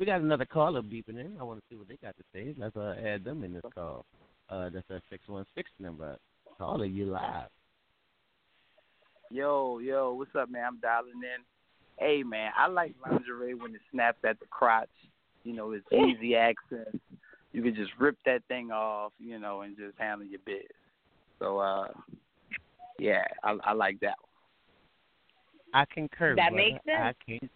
[0.00, 1.36] we got another caller beeping in.
[1.38, 2.54] I want to see what they got to say.
[2.58, 4.04] Let's uh, add them in this call.
[4.50, 6.16] Uh, that's a six one six number.
[6.56, 7.50] Caller, you live.
[9.30, 10.64] Yo, yo, what's up, man?
[10.66, 11.44] I'm dialing in.
[11.98, 14.88] Hey, man, I like lingerie when it snaps at the crotch.
[15.44, 16.94] You know, it's easy access.
[17.52, 20.62] You can just rip that thing off, you know, and just handle your biz.
[21.38, 21.88] So, uh,
[22.98, 24.28] Yeah, I, I like that one.
[25.74, 26.34] I concur.
[26.36, 26.56] That brother.
[26.56, 26.98] makes sense.
[26.98, 27.50] I can.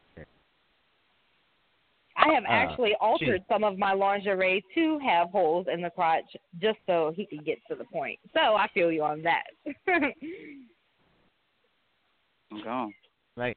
[2.17, 3.45] I have Uh, actually altered shit.
[3.49, 6.25] some of my lingerie to have holes in the crotch
[6.61, 8.19] just so he could get to the point.
[8.35, 9.45] So I feel you on that.
[12.53, 12.95] I'm gone.
[13.37, 13.57] Like,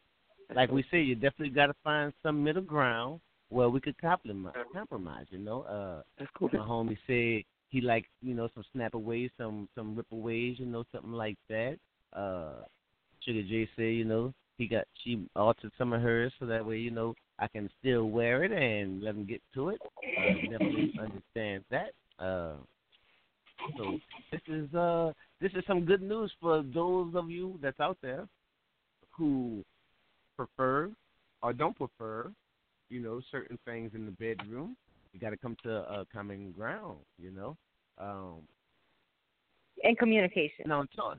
[0.56, 3.20] like we say, you definitely got to find some middle ground
[3.50, 4.54] where we could compromise.
[4.74, 5.64] Compromise, you know.
[5.64, 6.50] Uh, That's cool.
[6.54, 11.12] my homie said he liked, you know, some snappaways, some some ripaways, you know, something
[11.12, 11.78] like that.
[12.14, 12.64] Uh,
[13.24, 16.78] Sugar J said, you know, he got she altered some of hers so that way,
[16.78, 19.82] you know, I can still wear it and let him get to it.
[20.18, 21.92] Uh, definitely understand that.
[22.20, 22.54] Uh,
[23.78, 24.00] so
[24.32, 25.12] this is uh
[25.42, 28.28] this is some good news for those of you that's out there
[29.12, 29.64] who
[30.38, 30.90] prefer
[31.42, 32.32] or don't prefer,
[32.90, 34.76] you know, certain things in the bedroom.
[35.16, 37.56] You got to come to a common ground, you know.
[37.98, 38.42] Um,
[39.82, 40.66] and communication.
[40.98, 41.16] no.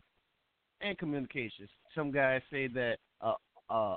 [0.83, 1.71] And communications.
[1.95, 3.33] Some guys say that uh,
[3.71, 3.97] uh,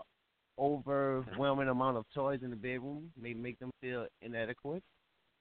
[0.57, 4.83] overwhelming amount of toys in the bedroom may make them feel inadequate.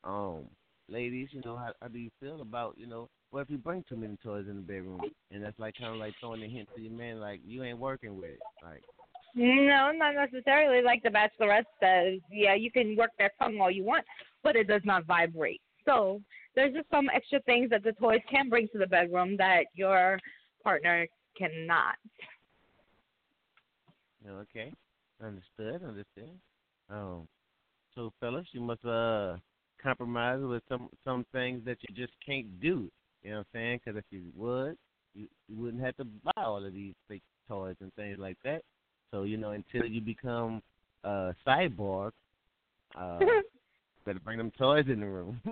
[0.03, 0.47] Um,
[0.89, 3.85] ladies, you know, how, how do you feel about, you know, what if you bring
[3.89, 5.03] too many toys in the bedroom?
[5.31, 7.79] And that's like kind of like throwing a hint to your man, like, you ain't
[7.79, 8.41] working with it.
[8.65, 8.83] Like,
[9.37, 10.83] No, not necessarily.
[10.83, 14.05] Like the Bachelorette says, yeah, you can work that tongue all you want,
[14.49, 15.61] but it does not vibrate.
[15.85, 16.23] So
[16.55, 20.19] there's just some extra things that the toys can bring to the bedroom that your
[20.65, 21.97] partner cannot.
[24.27, 24.73] okay,
[25.23, 26.31] understood, understood.
[26.89, 27.29] Um,
[27.95, 29.37] so fellas, you must uh
[29.83, 32.91] compromise with some some things that you just can't do.
[33.23, 33.81] You know what I'm saying?
[33.85, 34.79] Because if you would,
[35.15, 38.63] you, you wouldn't have to buy all of these fake toys and things like that.
[39.11, 40.63] So you know, until you become
[41.05, 42.13] uh cyborg,
[42.99, 43.19] uh,
[44.09, 45.39] better bring them toys in the room.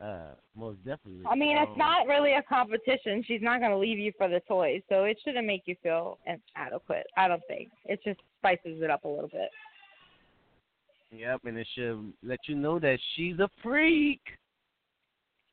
[0.00, 1.24] uh, most definitely.
[1.26, 3.24] I mean, it's Um, not really a competition.
[3.26, 6.18] She's not going to leave you for the toys, so it shouldn't make you feel
[6.26, 7.06] inadequate.
[7.16, 7.70] I don't think.
[7.86, 9.48] It just spices it up a little bit.
[11.12, 14.20] Yep, and it should let you know that she's a freak.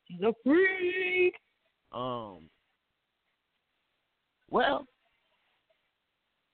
[0.09, 1.35] She's a freak.
[1.93, 2.49] Um.
[4.49, 4.85] Well,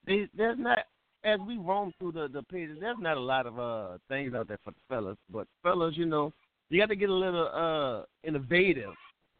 [0.06, 0.78] there's not
[1.24, 2.78] as we roam through the the pages.
[2.80, 6.06] There's not a lot of uh things out there for the fellas, but fellas, you
[6.06, 6.32] know,
[6.68, 8.94] you got to get a little uh innovative,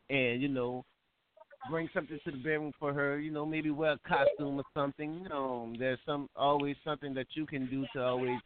[0.09, 0.85] and you know,
[1.71, 3.19] bring something to the bedroom for her.
[3.19, 5.21] You know, maybe wear a costume or something.
[5.23, 8.39] You know, there's some always something that you can do to always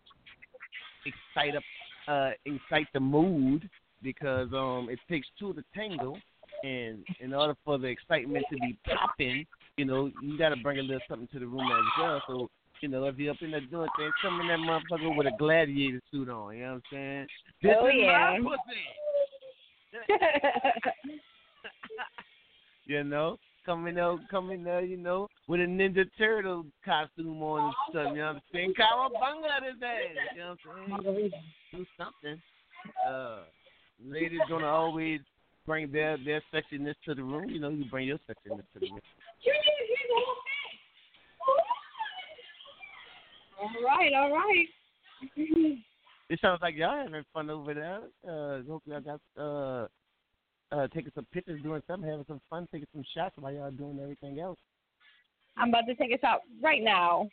[1.04, 1.62] excite up,
[2.08, 3.68] uh, excite the mood
[4.02, 6.16] because um it takes two to tango,
[6.62, 9.44] and in order for the excitement to be popping,
[9.76, 12.22] you know, you got to bring a little something to the room as well.
[12.28, 12.50] So.
[12.84, 15.30] You know, if you're up in there doing things, come in that motherfucker with a
[15.38, 16.54] gladiator suit on.
[16.54, 17.26] You know what I'm saying?
[17.62, 18.36] This Oh, is yeah.
[18.42, 18.82] my pussy.
[22.86, 27.74] You know, coming out, coming there, you know, with a Ninja Turtle costume on and
[27.88, 28.08] stuff.
[28.10, 28.74] You know what I'm saying?
[28.78, 29.62] Cowabunga ass.
[30.34, 31.30] You know what I'm saying?
[31.72, 32.42] Do something.
[33.08, 33.38] Uh,
[34.04, 35.20] ladies gonna always
[35.64, 37.48] bring their their sexiness to the room.
[37.48, 39.00] You know, you bring your sexiness to the room.
[43.60, 44.66] All right, all right.
[46.30, 48.00] It sounds like y'all having fun over there.
[48.26, 49.86] Uh, hope y'all got uh,
[50.74, 54.00] uh, taking some pictures, doing something, having some fun, taking some shots while y'all doing
[54.02, 54.58] everything else.
[55.58, 57.28] I'm about to take a shot right now.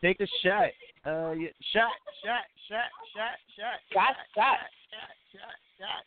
[0.00, 0.70] Take a shot.
[1.04, 1.90] Uh, yeah, shot,
[2.24, 4.58] shot, shot, shot, shot, Shot, shot.
[4.90, 6.04] shot, shot, shot.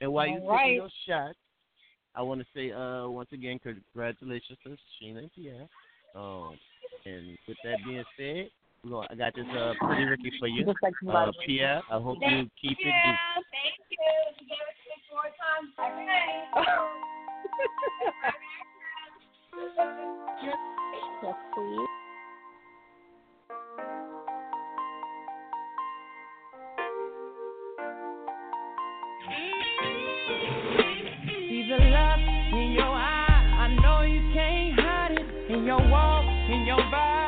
[0.00, 0.64] And while you All right.
[0.64, 1.34] taking your shot,
[2.14, 5.66] I want to say uh once again congratulations to Sheena and Pierre.
[6.14, 6.58] Um,
[7.06, 8.50] and with that being said,
[8.84, 10.64] we're gonna, I got this uh pretty Ricky for you.
[10.64, 12.86] Just like Uh, Pierre, I hope you keep it.
[12.86, 13.16] Yeah,
[13.50, 13.96] thank you.
[14.40, 16.32] You gave it to me four times today.
[21.22, 22.01] Yes, please.
[36.66, 37.21] Your vibe,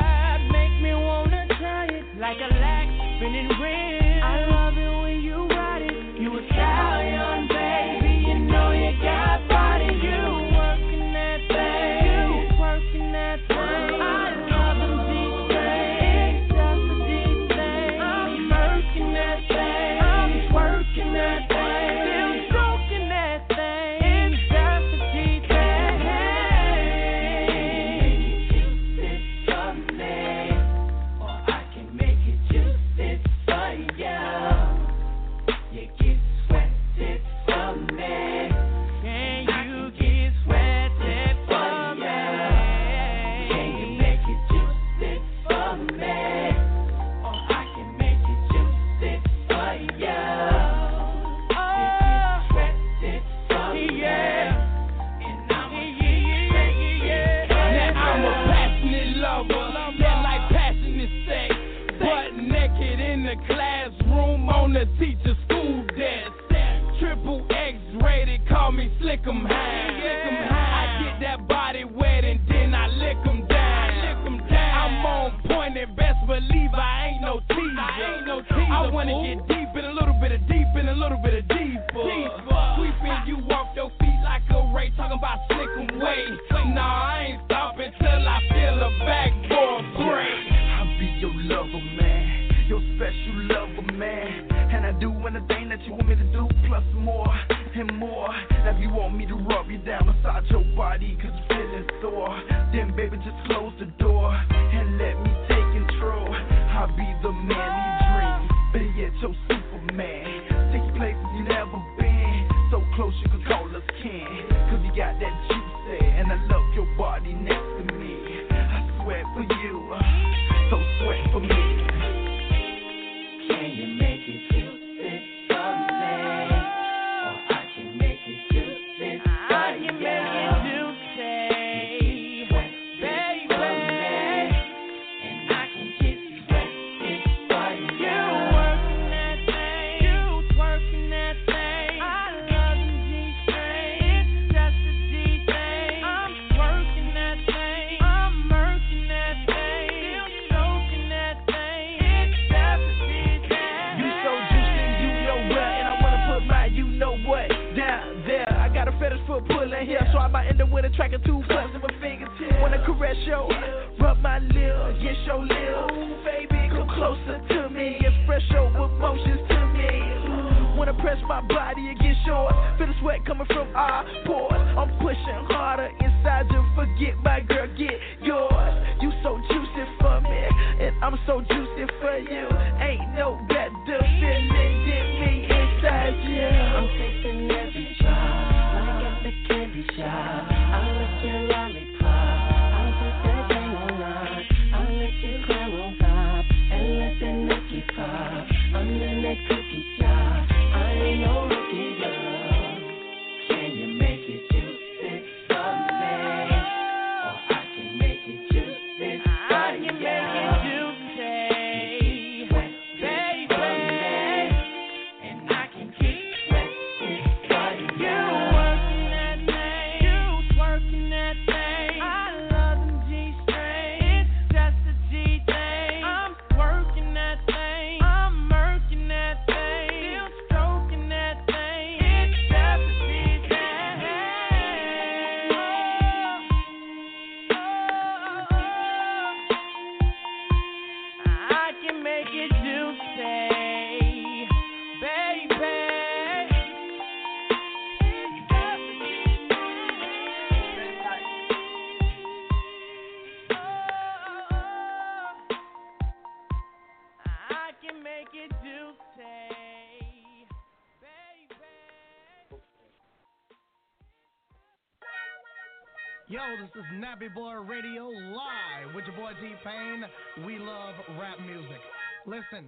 [267.15, 270.03] Nappy Boy Radio live with your boy T Pain.
[270.43, 271.79] We love rap music.
[272.27, 272.67] Listen,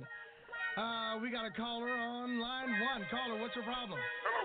[0.78, 3.02] uh, we got a caller on line one.
[3.10, 3.98] Caller, what's your problem?
[3.98, 4.42] Hello.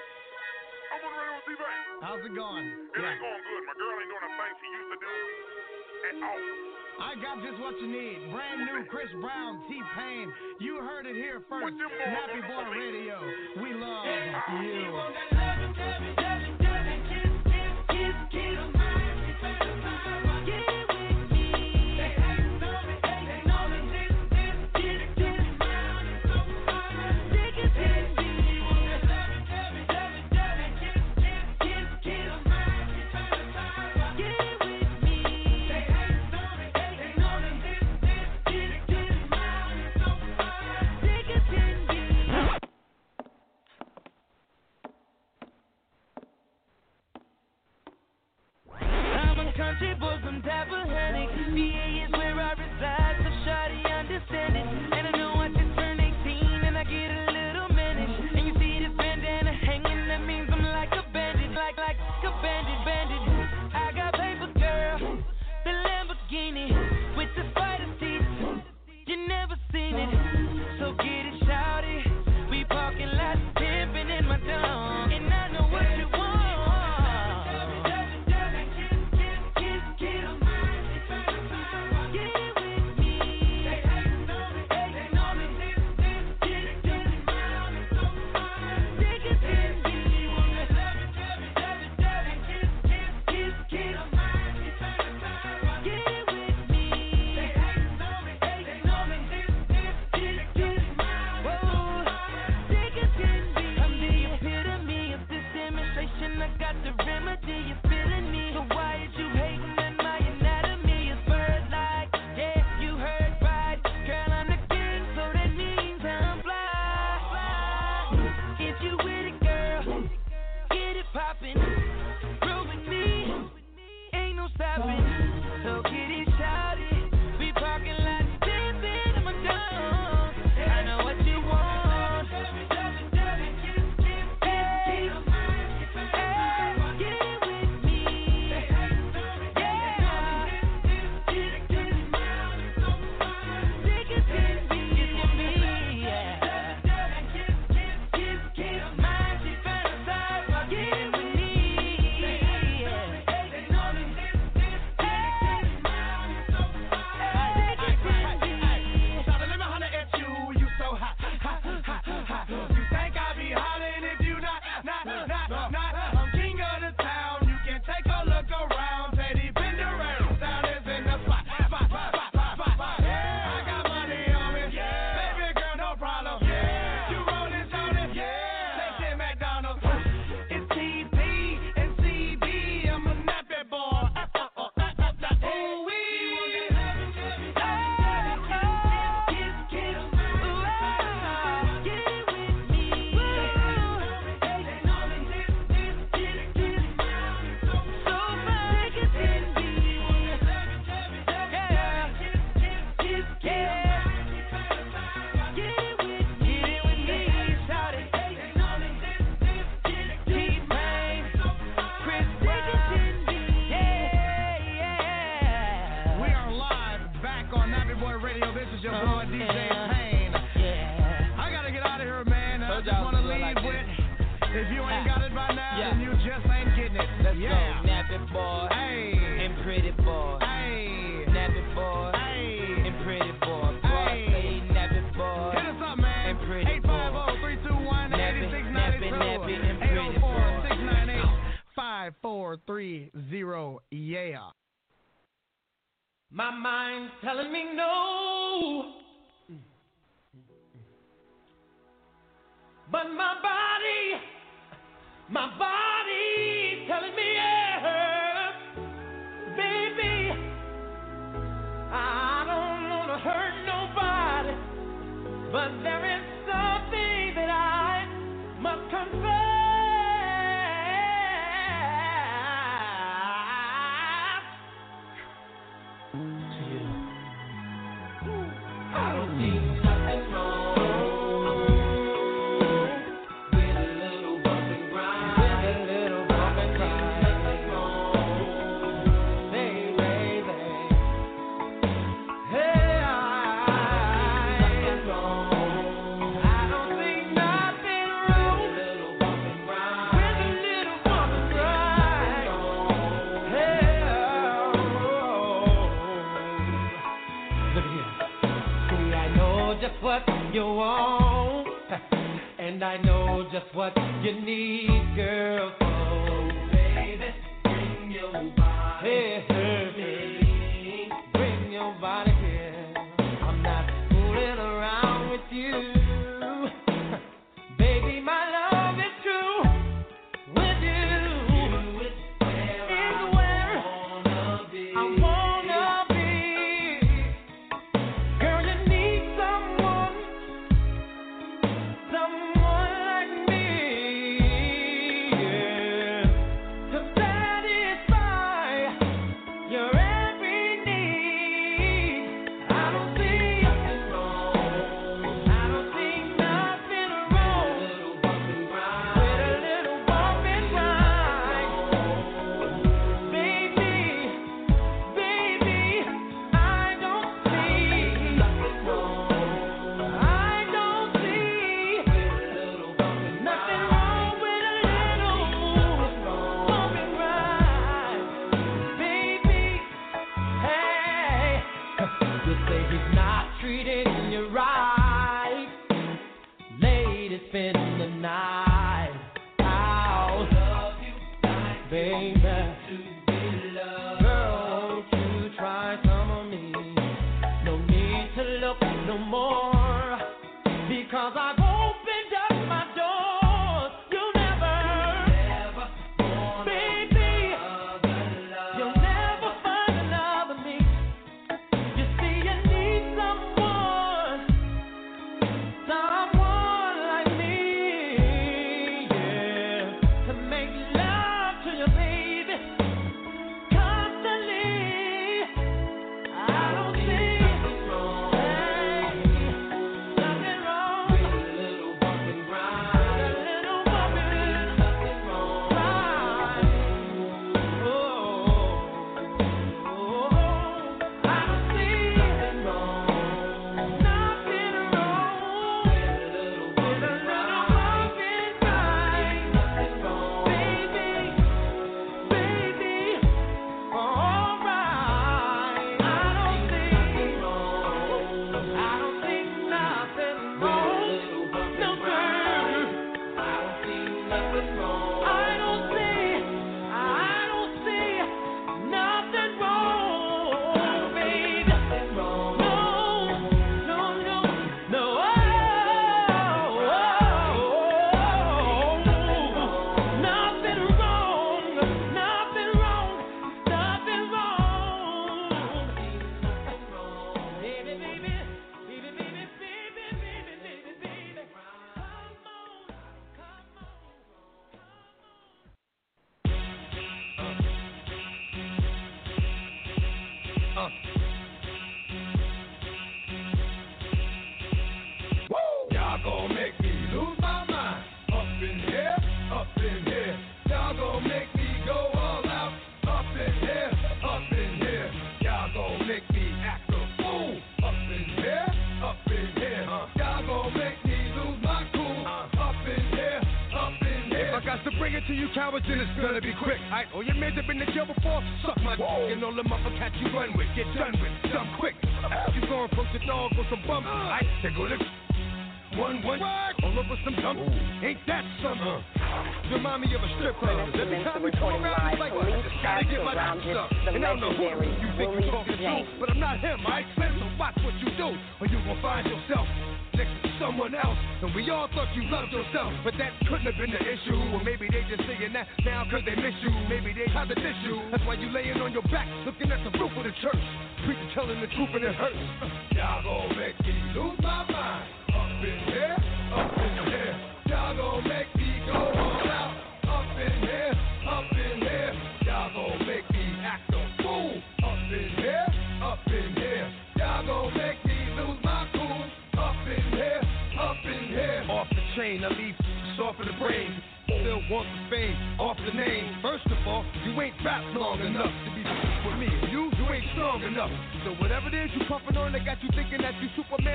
[0.90, 2.02] I'm on the radio with T Pain.
[2.02, 2.65] How's it going?
[2.65, 3.14] It yeah.
[3.14, 3.61] ain't going good.
[3.69, 5.14] My girl ain't doing the thing she used to do
[6.02, 6.41] at all.
[6.98, 8.18] I got just what you need.
[8.34, 10.26] Brand new Chris Brown, T Pain.
[10.65, 11.78] You heard it here first.
[11.78, 13.22] Nappy Boy Radio.
[13.61, 14.10] We love
[14.65, 16.31] you.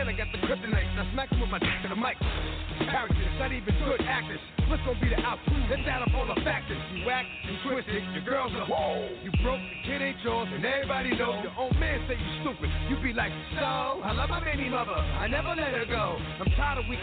[0.07, 0.87] I got the kryptonite.
[0.87, 2.15] I smack him with my dick to the mic.
[2.79, 4.39] Characters, not even good actors.
[4.71, 5.67] What's gonna be the outcome?
[5.67, 6.79] Let's add up all the factors.
[6.95, 9.03] You act, you twisted, your girls are whoa.
[9.27, 11.43] You broke, the kid ain't yours, and everybody knows.
[11.43, 12.71] Your own man say you stupid.
[12.87, 14.95] You be like, so I love my baby mother.
[14.95, 16.15] I never let her go.
[16.39, 17.03] I'm tired of weak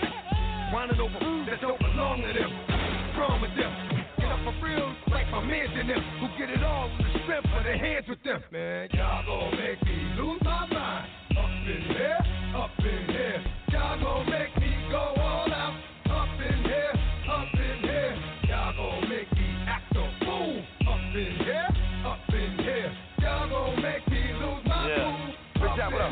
[0.72, 2.52] whining over food that don't belong to them.
[2.56, 3.72] What's wrong with them?
[4.16, 7.20] Get up for real, like my mans in them, who get it all with the
[7.28, 8.40] strength of their hands with them.
[8.48, 11.08] Man, y'all gon' make me lose my mind.
[11.36, 13.44] Up in here, up in here.
[13.72, 15.74] Y'all gon' make me go all out.
[16.10, 16.94] Up in here,
[17.30, 18.16] up in here.
[18.48, 20.62] Y'all gon' make me act a fool.
[20.88, 21.68] Up in here,
[22.06, 22.94] up in here.
[23.22, 24.96] Y'all gon' make me lose my Yeah.
[24.96, 25.34] cool.
[25.54, 26.12] Big what up?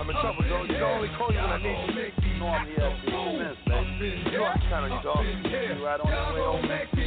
[0.00, 0.62] I'm in trouble, Joe.
[0.62, 2.32] You can only call you when I need you.
[2.32, 4.22] You know I'm the the Smith, baby.
[4.30, 5.24] You know I count on you, dog.
[5.24, 6.97] You right on your way home.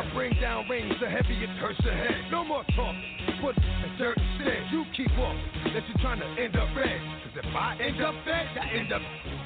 [0.00, 2.32] I bring down rain so heavy it hurts your head.
[2.32, 2.96] No more talk.
[3.44, 4.72] Put the dirt instead.
[4.72, 5.44] You keep walking.
[5.76, 6.96] That you're trying to end up red.
[7.20, 9.02] Cause if I end up dead, I end up.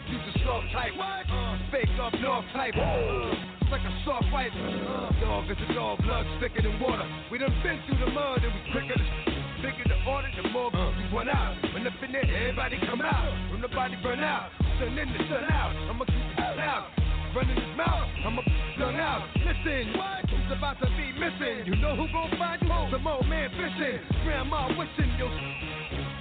[0.06, 0.94] You the soft type.
[0.94, 2.78] Uh, fake up north type.
[2.78, 3.34] Uh,
[3.66, 4.54] it's like a soft fight.
[4.54, 7.02] Uh, dog is a dog, blood thicker than water.
[7.34, 9.10] We done been through the mud and we quicker than
[9.58, 11.58] bigger the order, the more we run out.
[11.74, 13.26] When up in there, everybody come out.
[13.50, 15.74] When the body burn out, sun in the sun out.
[15.90, 17.03] I'ma keep it out.
[17.34, 18.42] Running his mouth, I'ma
[18.78, 19.26] gun out.
[19.34, 20.22] Listen, what?
[20.30, 21.66] He's about to be missing.
[21.66, 22.68] You know who gon' find you?
[22.94, 23.98] Some old man fishing.
[24.22, 25.26] Grandma wishing you.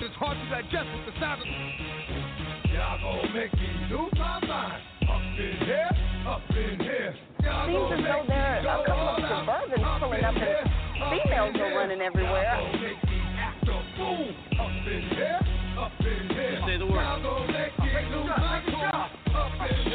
[0.02, 1.48] It's hard to digest with the sound of.
[2.73, 4.81] Y'all gon' make me lose my mind.
[5.06, 5.91] Up in here,
[6.26, 7.14] up in here.
[7.45, 9.69] Y'all Seems as though there are a couple of all out.
[9.69, 10.65] Suburbans pulling up and
[11.14, 12.57] females are running everywhere.
[12.57, 14.34] Y'all gon' make me act a fool.
[14.57, 15.38] Up in here,
[15.77, 16.57] up in here.
[16.65, 17.06] Say the word.
[17.06, 18.81] Y'all gon' make me lose my cool.
[19.38, 19.93] Up in here,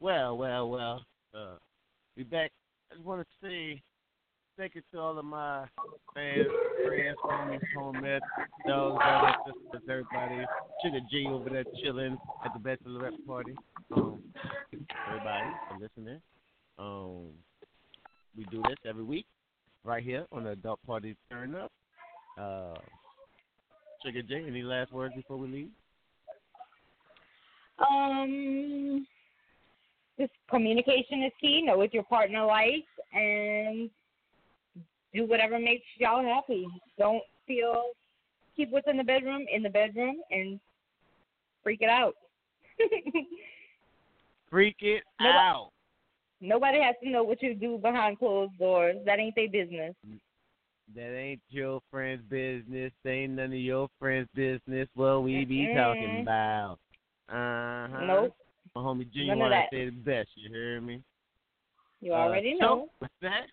[0.00, 1.04] Well, well, well.
[1.34, 1.56] Uh,
[2.16, 2.52] we back.
[2.90, 3.82] I just want to say
[4.56, 5.66] thank you to all of my
[6.14, 6.46] fans,
[6.86, 8.20] friends, homies, homies,
[8.66, 10.46] dogs, brothers, sisters, everybody.
[10.84, 13.54] Sugar J over there chilling at the bachelorette party.
[13.96, 14.22] Um,
[15.08, 16.20] everybody for listening.
[16.78, 17.30] Um,
[18.36, 19.26] we do this every week
[19.84, 21.72] right here on the Adult Party Turn Up.
[22.40, 22.78] Uh,
[24.04, 25.70] Sugar J, any last words before we leave?
[27.80, 29.06] Um,
[30.18, 31.62] just communication is key.
[31.62, 33.88] Know what your partner likes and
[35.14, 36.66] do whatever makes y'all happy.
[36.98, 37.84] Don't feel
[38.56, 40.58] keep what's in the bedroom in the bedroom and
[41.62, 42.14] freak it out.
[44.50, 45.70] Freak it Nobody- out.
[46.40, 48.96] Nobody has to know what you do behind closed doors.
[49.04, 49.94] That ain't their business.
[50.94, 52.92] That ain't your friend's business.
[53.04, 54.88] That ain't none of your friend's business.
[54.94, 56.22] What we be talking Mm-mm.
[56.22, 56.78] about.
[57.28, 58.04] Uh huh.
[58.06, 58.36] Nope.
[58.78, 60.28] My homie None of Genuine say the best.
[60.36, 61.02] You hear me?
[62.00, 62.88] You Uh, already so, know.
[63.00, 63.46] with that,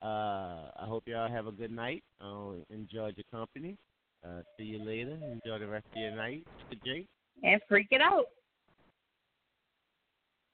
[0.00, 2.02] uh, I hope y'all have a good night.
[2.18, 3.76] Uh, enjoy your company.
[4.24, 5.18] Uh, see you later.
[5.22, 6.46] Enjoy the rest of your night.
[6.70, 7.08] Good Jake.
[7.42, 8.24] And freak it out.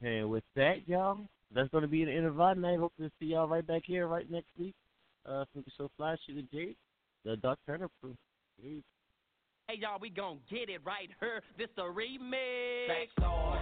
[0.01, 1.19] And with that, y'all,
[1.55, 2.81] that's going to be the end of our night.
[2.81, 4.75] Hope to see y'all right back here right next week.
[5.25, 6.77] Uh, Funky So Fly, Sugar Jake,
[7.25, 8.17] the Dark Turner crew.
[9.69, 11.41] Hey y'all, we gon' get it right here.
[11.57, 13.07] This the remix.
[13.23, 13.55] Oh,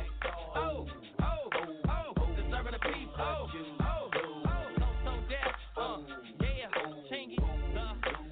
[0.56, 0.86] oh,
[1.20, 3.12] oh, oh, disturbing the peace.
[3.12, 3.76] what you do.
[3.76, 6.00] So, so deaf, uh,
[6.40, 6.72] yeah,
[7.12, 7.84] Chingy, the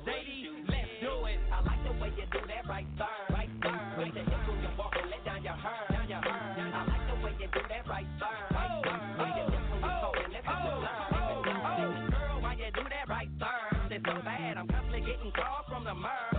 [0.08, 1.38] ladies, let's do it.
[1.52, 3.94] I like the way you do that right there, right there.
[4.00, 6.72] With the hips when you walk and let down your hair, down your hair.
[6.72, 9.00] I like the way you do that right there, right there.
[9.12, 11.28] With your hips when you talk and let down your hair.
[12.16, 13.92] Girl, why you do that right there?
[13.92, 16.37] It's so bad, I'm constantly getting calls from the mur.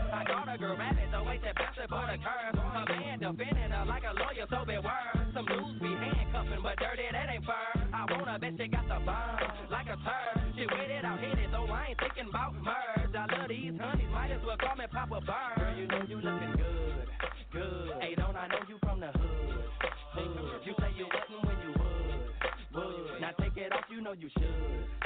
[0.59, 2.51] Girl the way that best for the curve.
[2.51, 5.15] Her man defending her like a lawyer, so beware.
[5.31, 7.87] Some dudes be handcuffing, but dirty, that ain't fair.
[7.95, 9.39] I wanna bet you got the burn,
[9.71, 10.35] like a turd.
[10.59, 13.15] She with it, I'll hit it, though I ain't thinking about merge.
[13.15, 15.55] I love these honeys, might as well call me Papa Burn.
[15.55, 17.07] Girl, you know you looking good,
[17.55, 17.91] good.
[18.03, 19.63] Hey, don't I know you from the hood,
[20.11, 20.59] hood.
[20.67, 23.21] You say you wasn't when you would, would.
[23.23, 24.98] Now take it off, you know you should.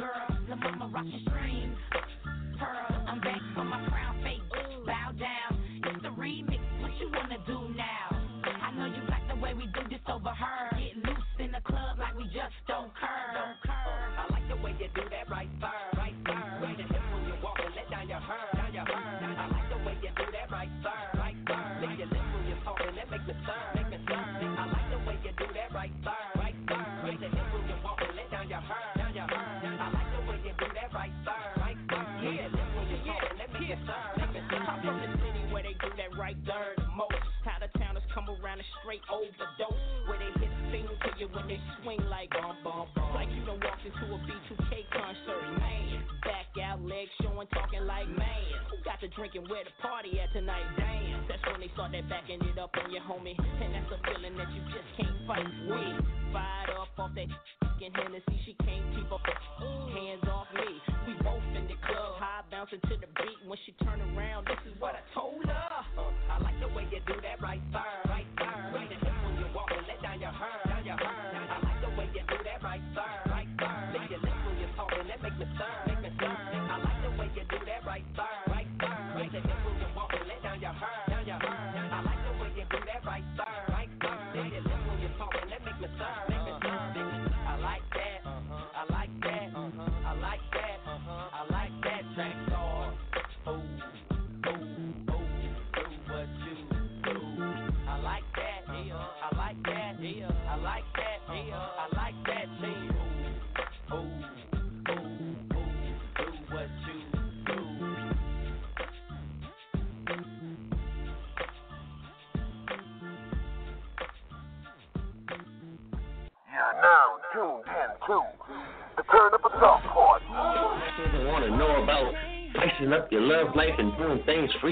[0.00, 1.69] Girl, the mama rockin' stream.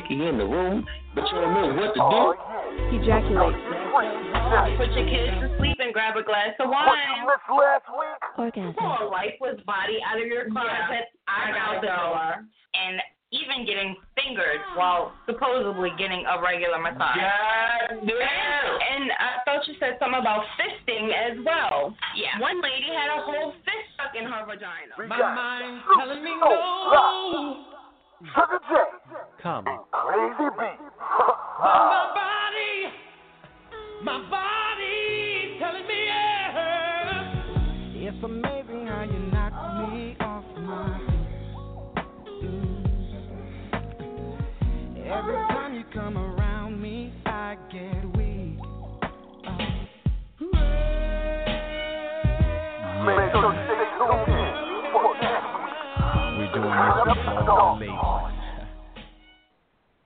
[0.09, 2.03] Things in the room, but you don't know what to do.
[2.03, 2.35] Oh,
[2.89, 3.57] Ejaculate.
[4.81, 6.89] Put your kids to sleep and grab a glass of wine.
[6.89, 8.23] What you missed last week?
[8.39, 8.75] Orgasm.
[8.79, 14.65] Pull a lifeless body out of your closet, out the door, and even getting fingered
[14.73, 17.21] while supposedly getting a regular massage.
[17.21, 18.09] God damn.
[18.09, 21.93] And, and I thought you said something about fisting as well.
[22.17, 22.41] Yeah.
[22.41, 24.97] One lady had a whole fist stuck in her vagina.
[24.97, 27.78] My mind's telling me no.
[28.21, 28.75] Sugar J.
[29.41, 29.65] Come.
[29.93, 30.63] Crazy B.
[31.61, 32.91] My body,
[34.03, 36.55] my body telling me yes.
[37.95, 39.53] It's amazing how you knock
[39.93, 40.99] me off my
[42.41, 42.59] feet.
[45.07, 48.59] Every time you come around me, I get weak.
[53.07, 53.78] Make sure you
[56.79, 57.91] มีสิ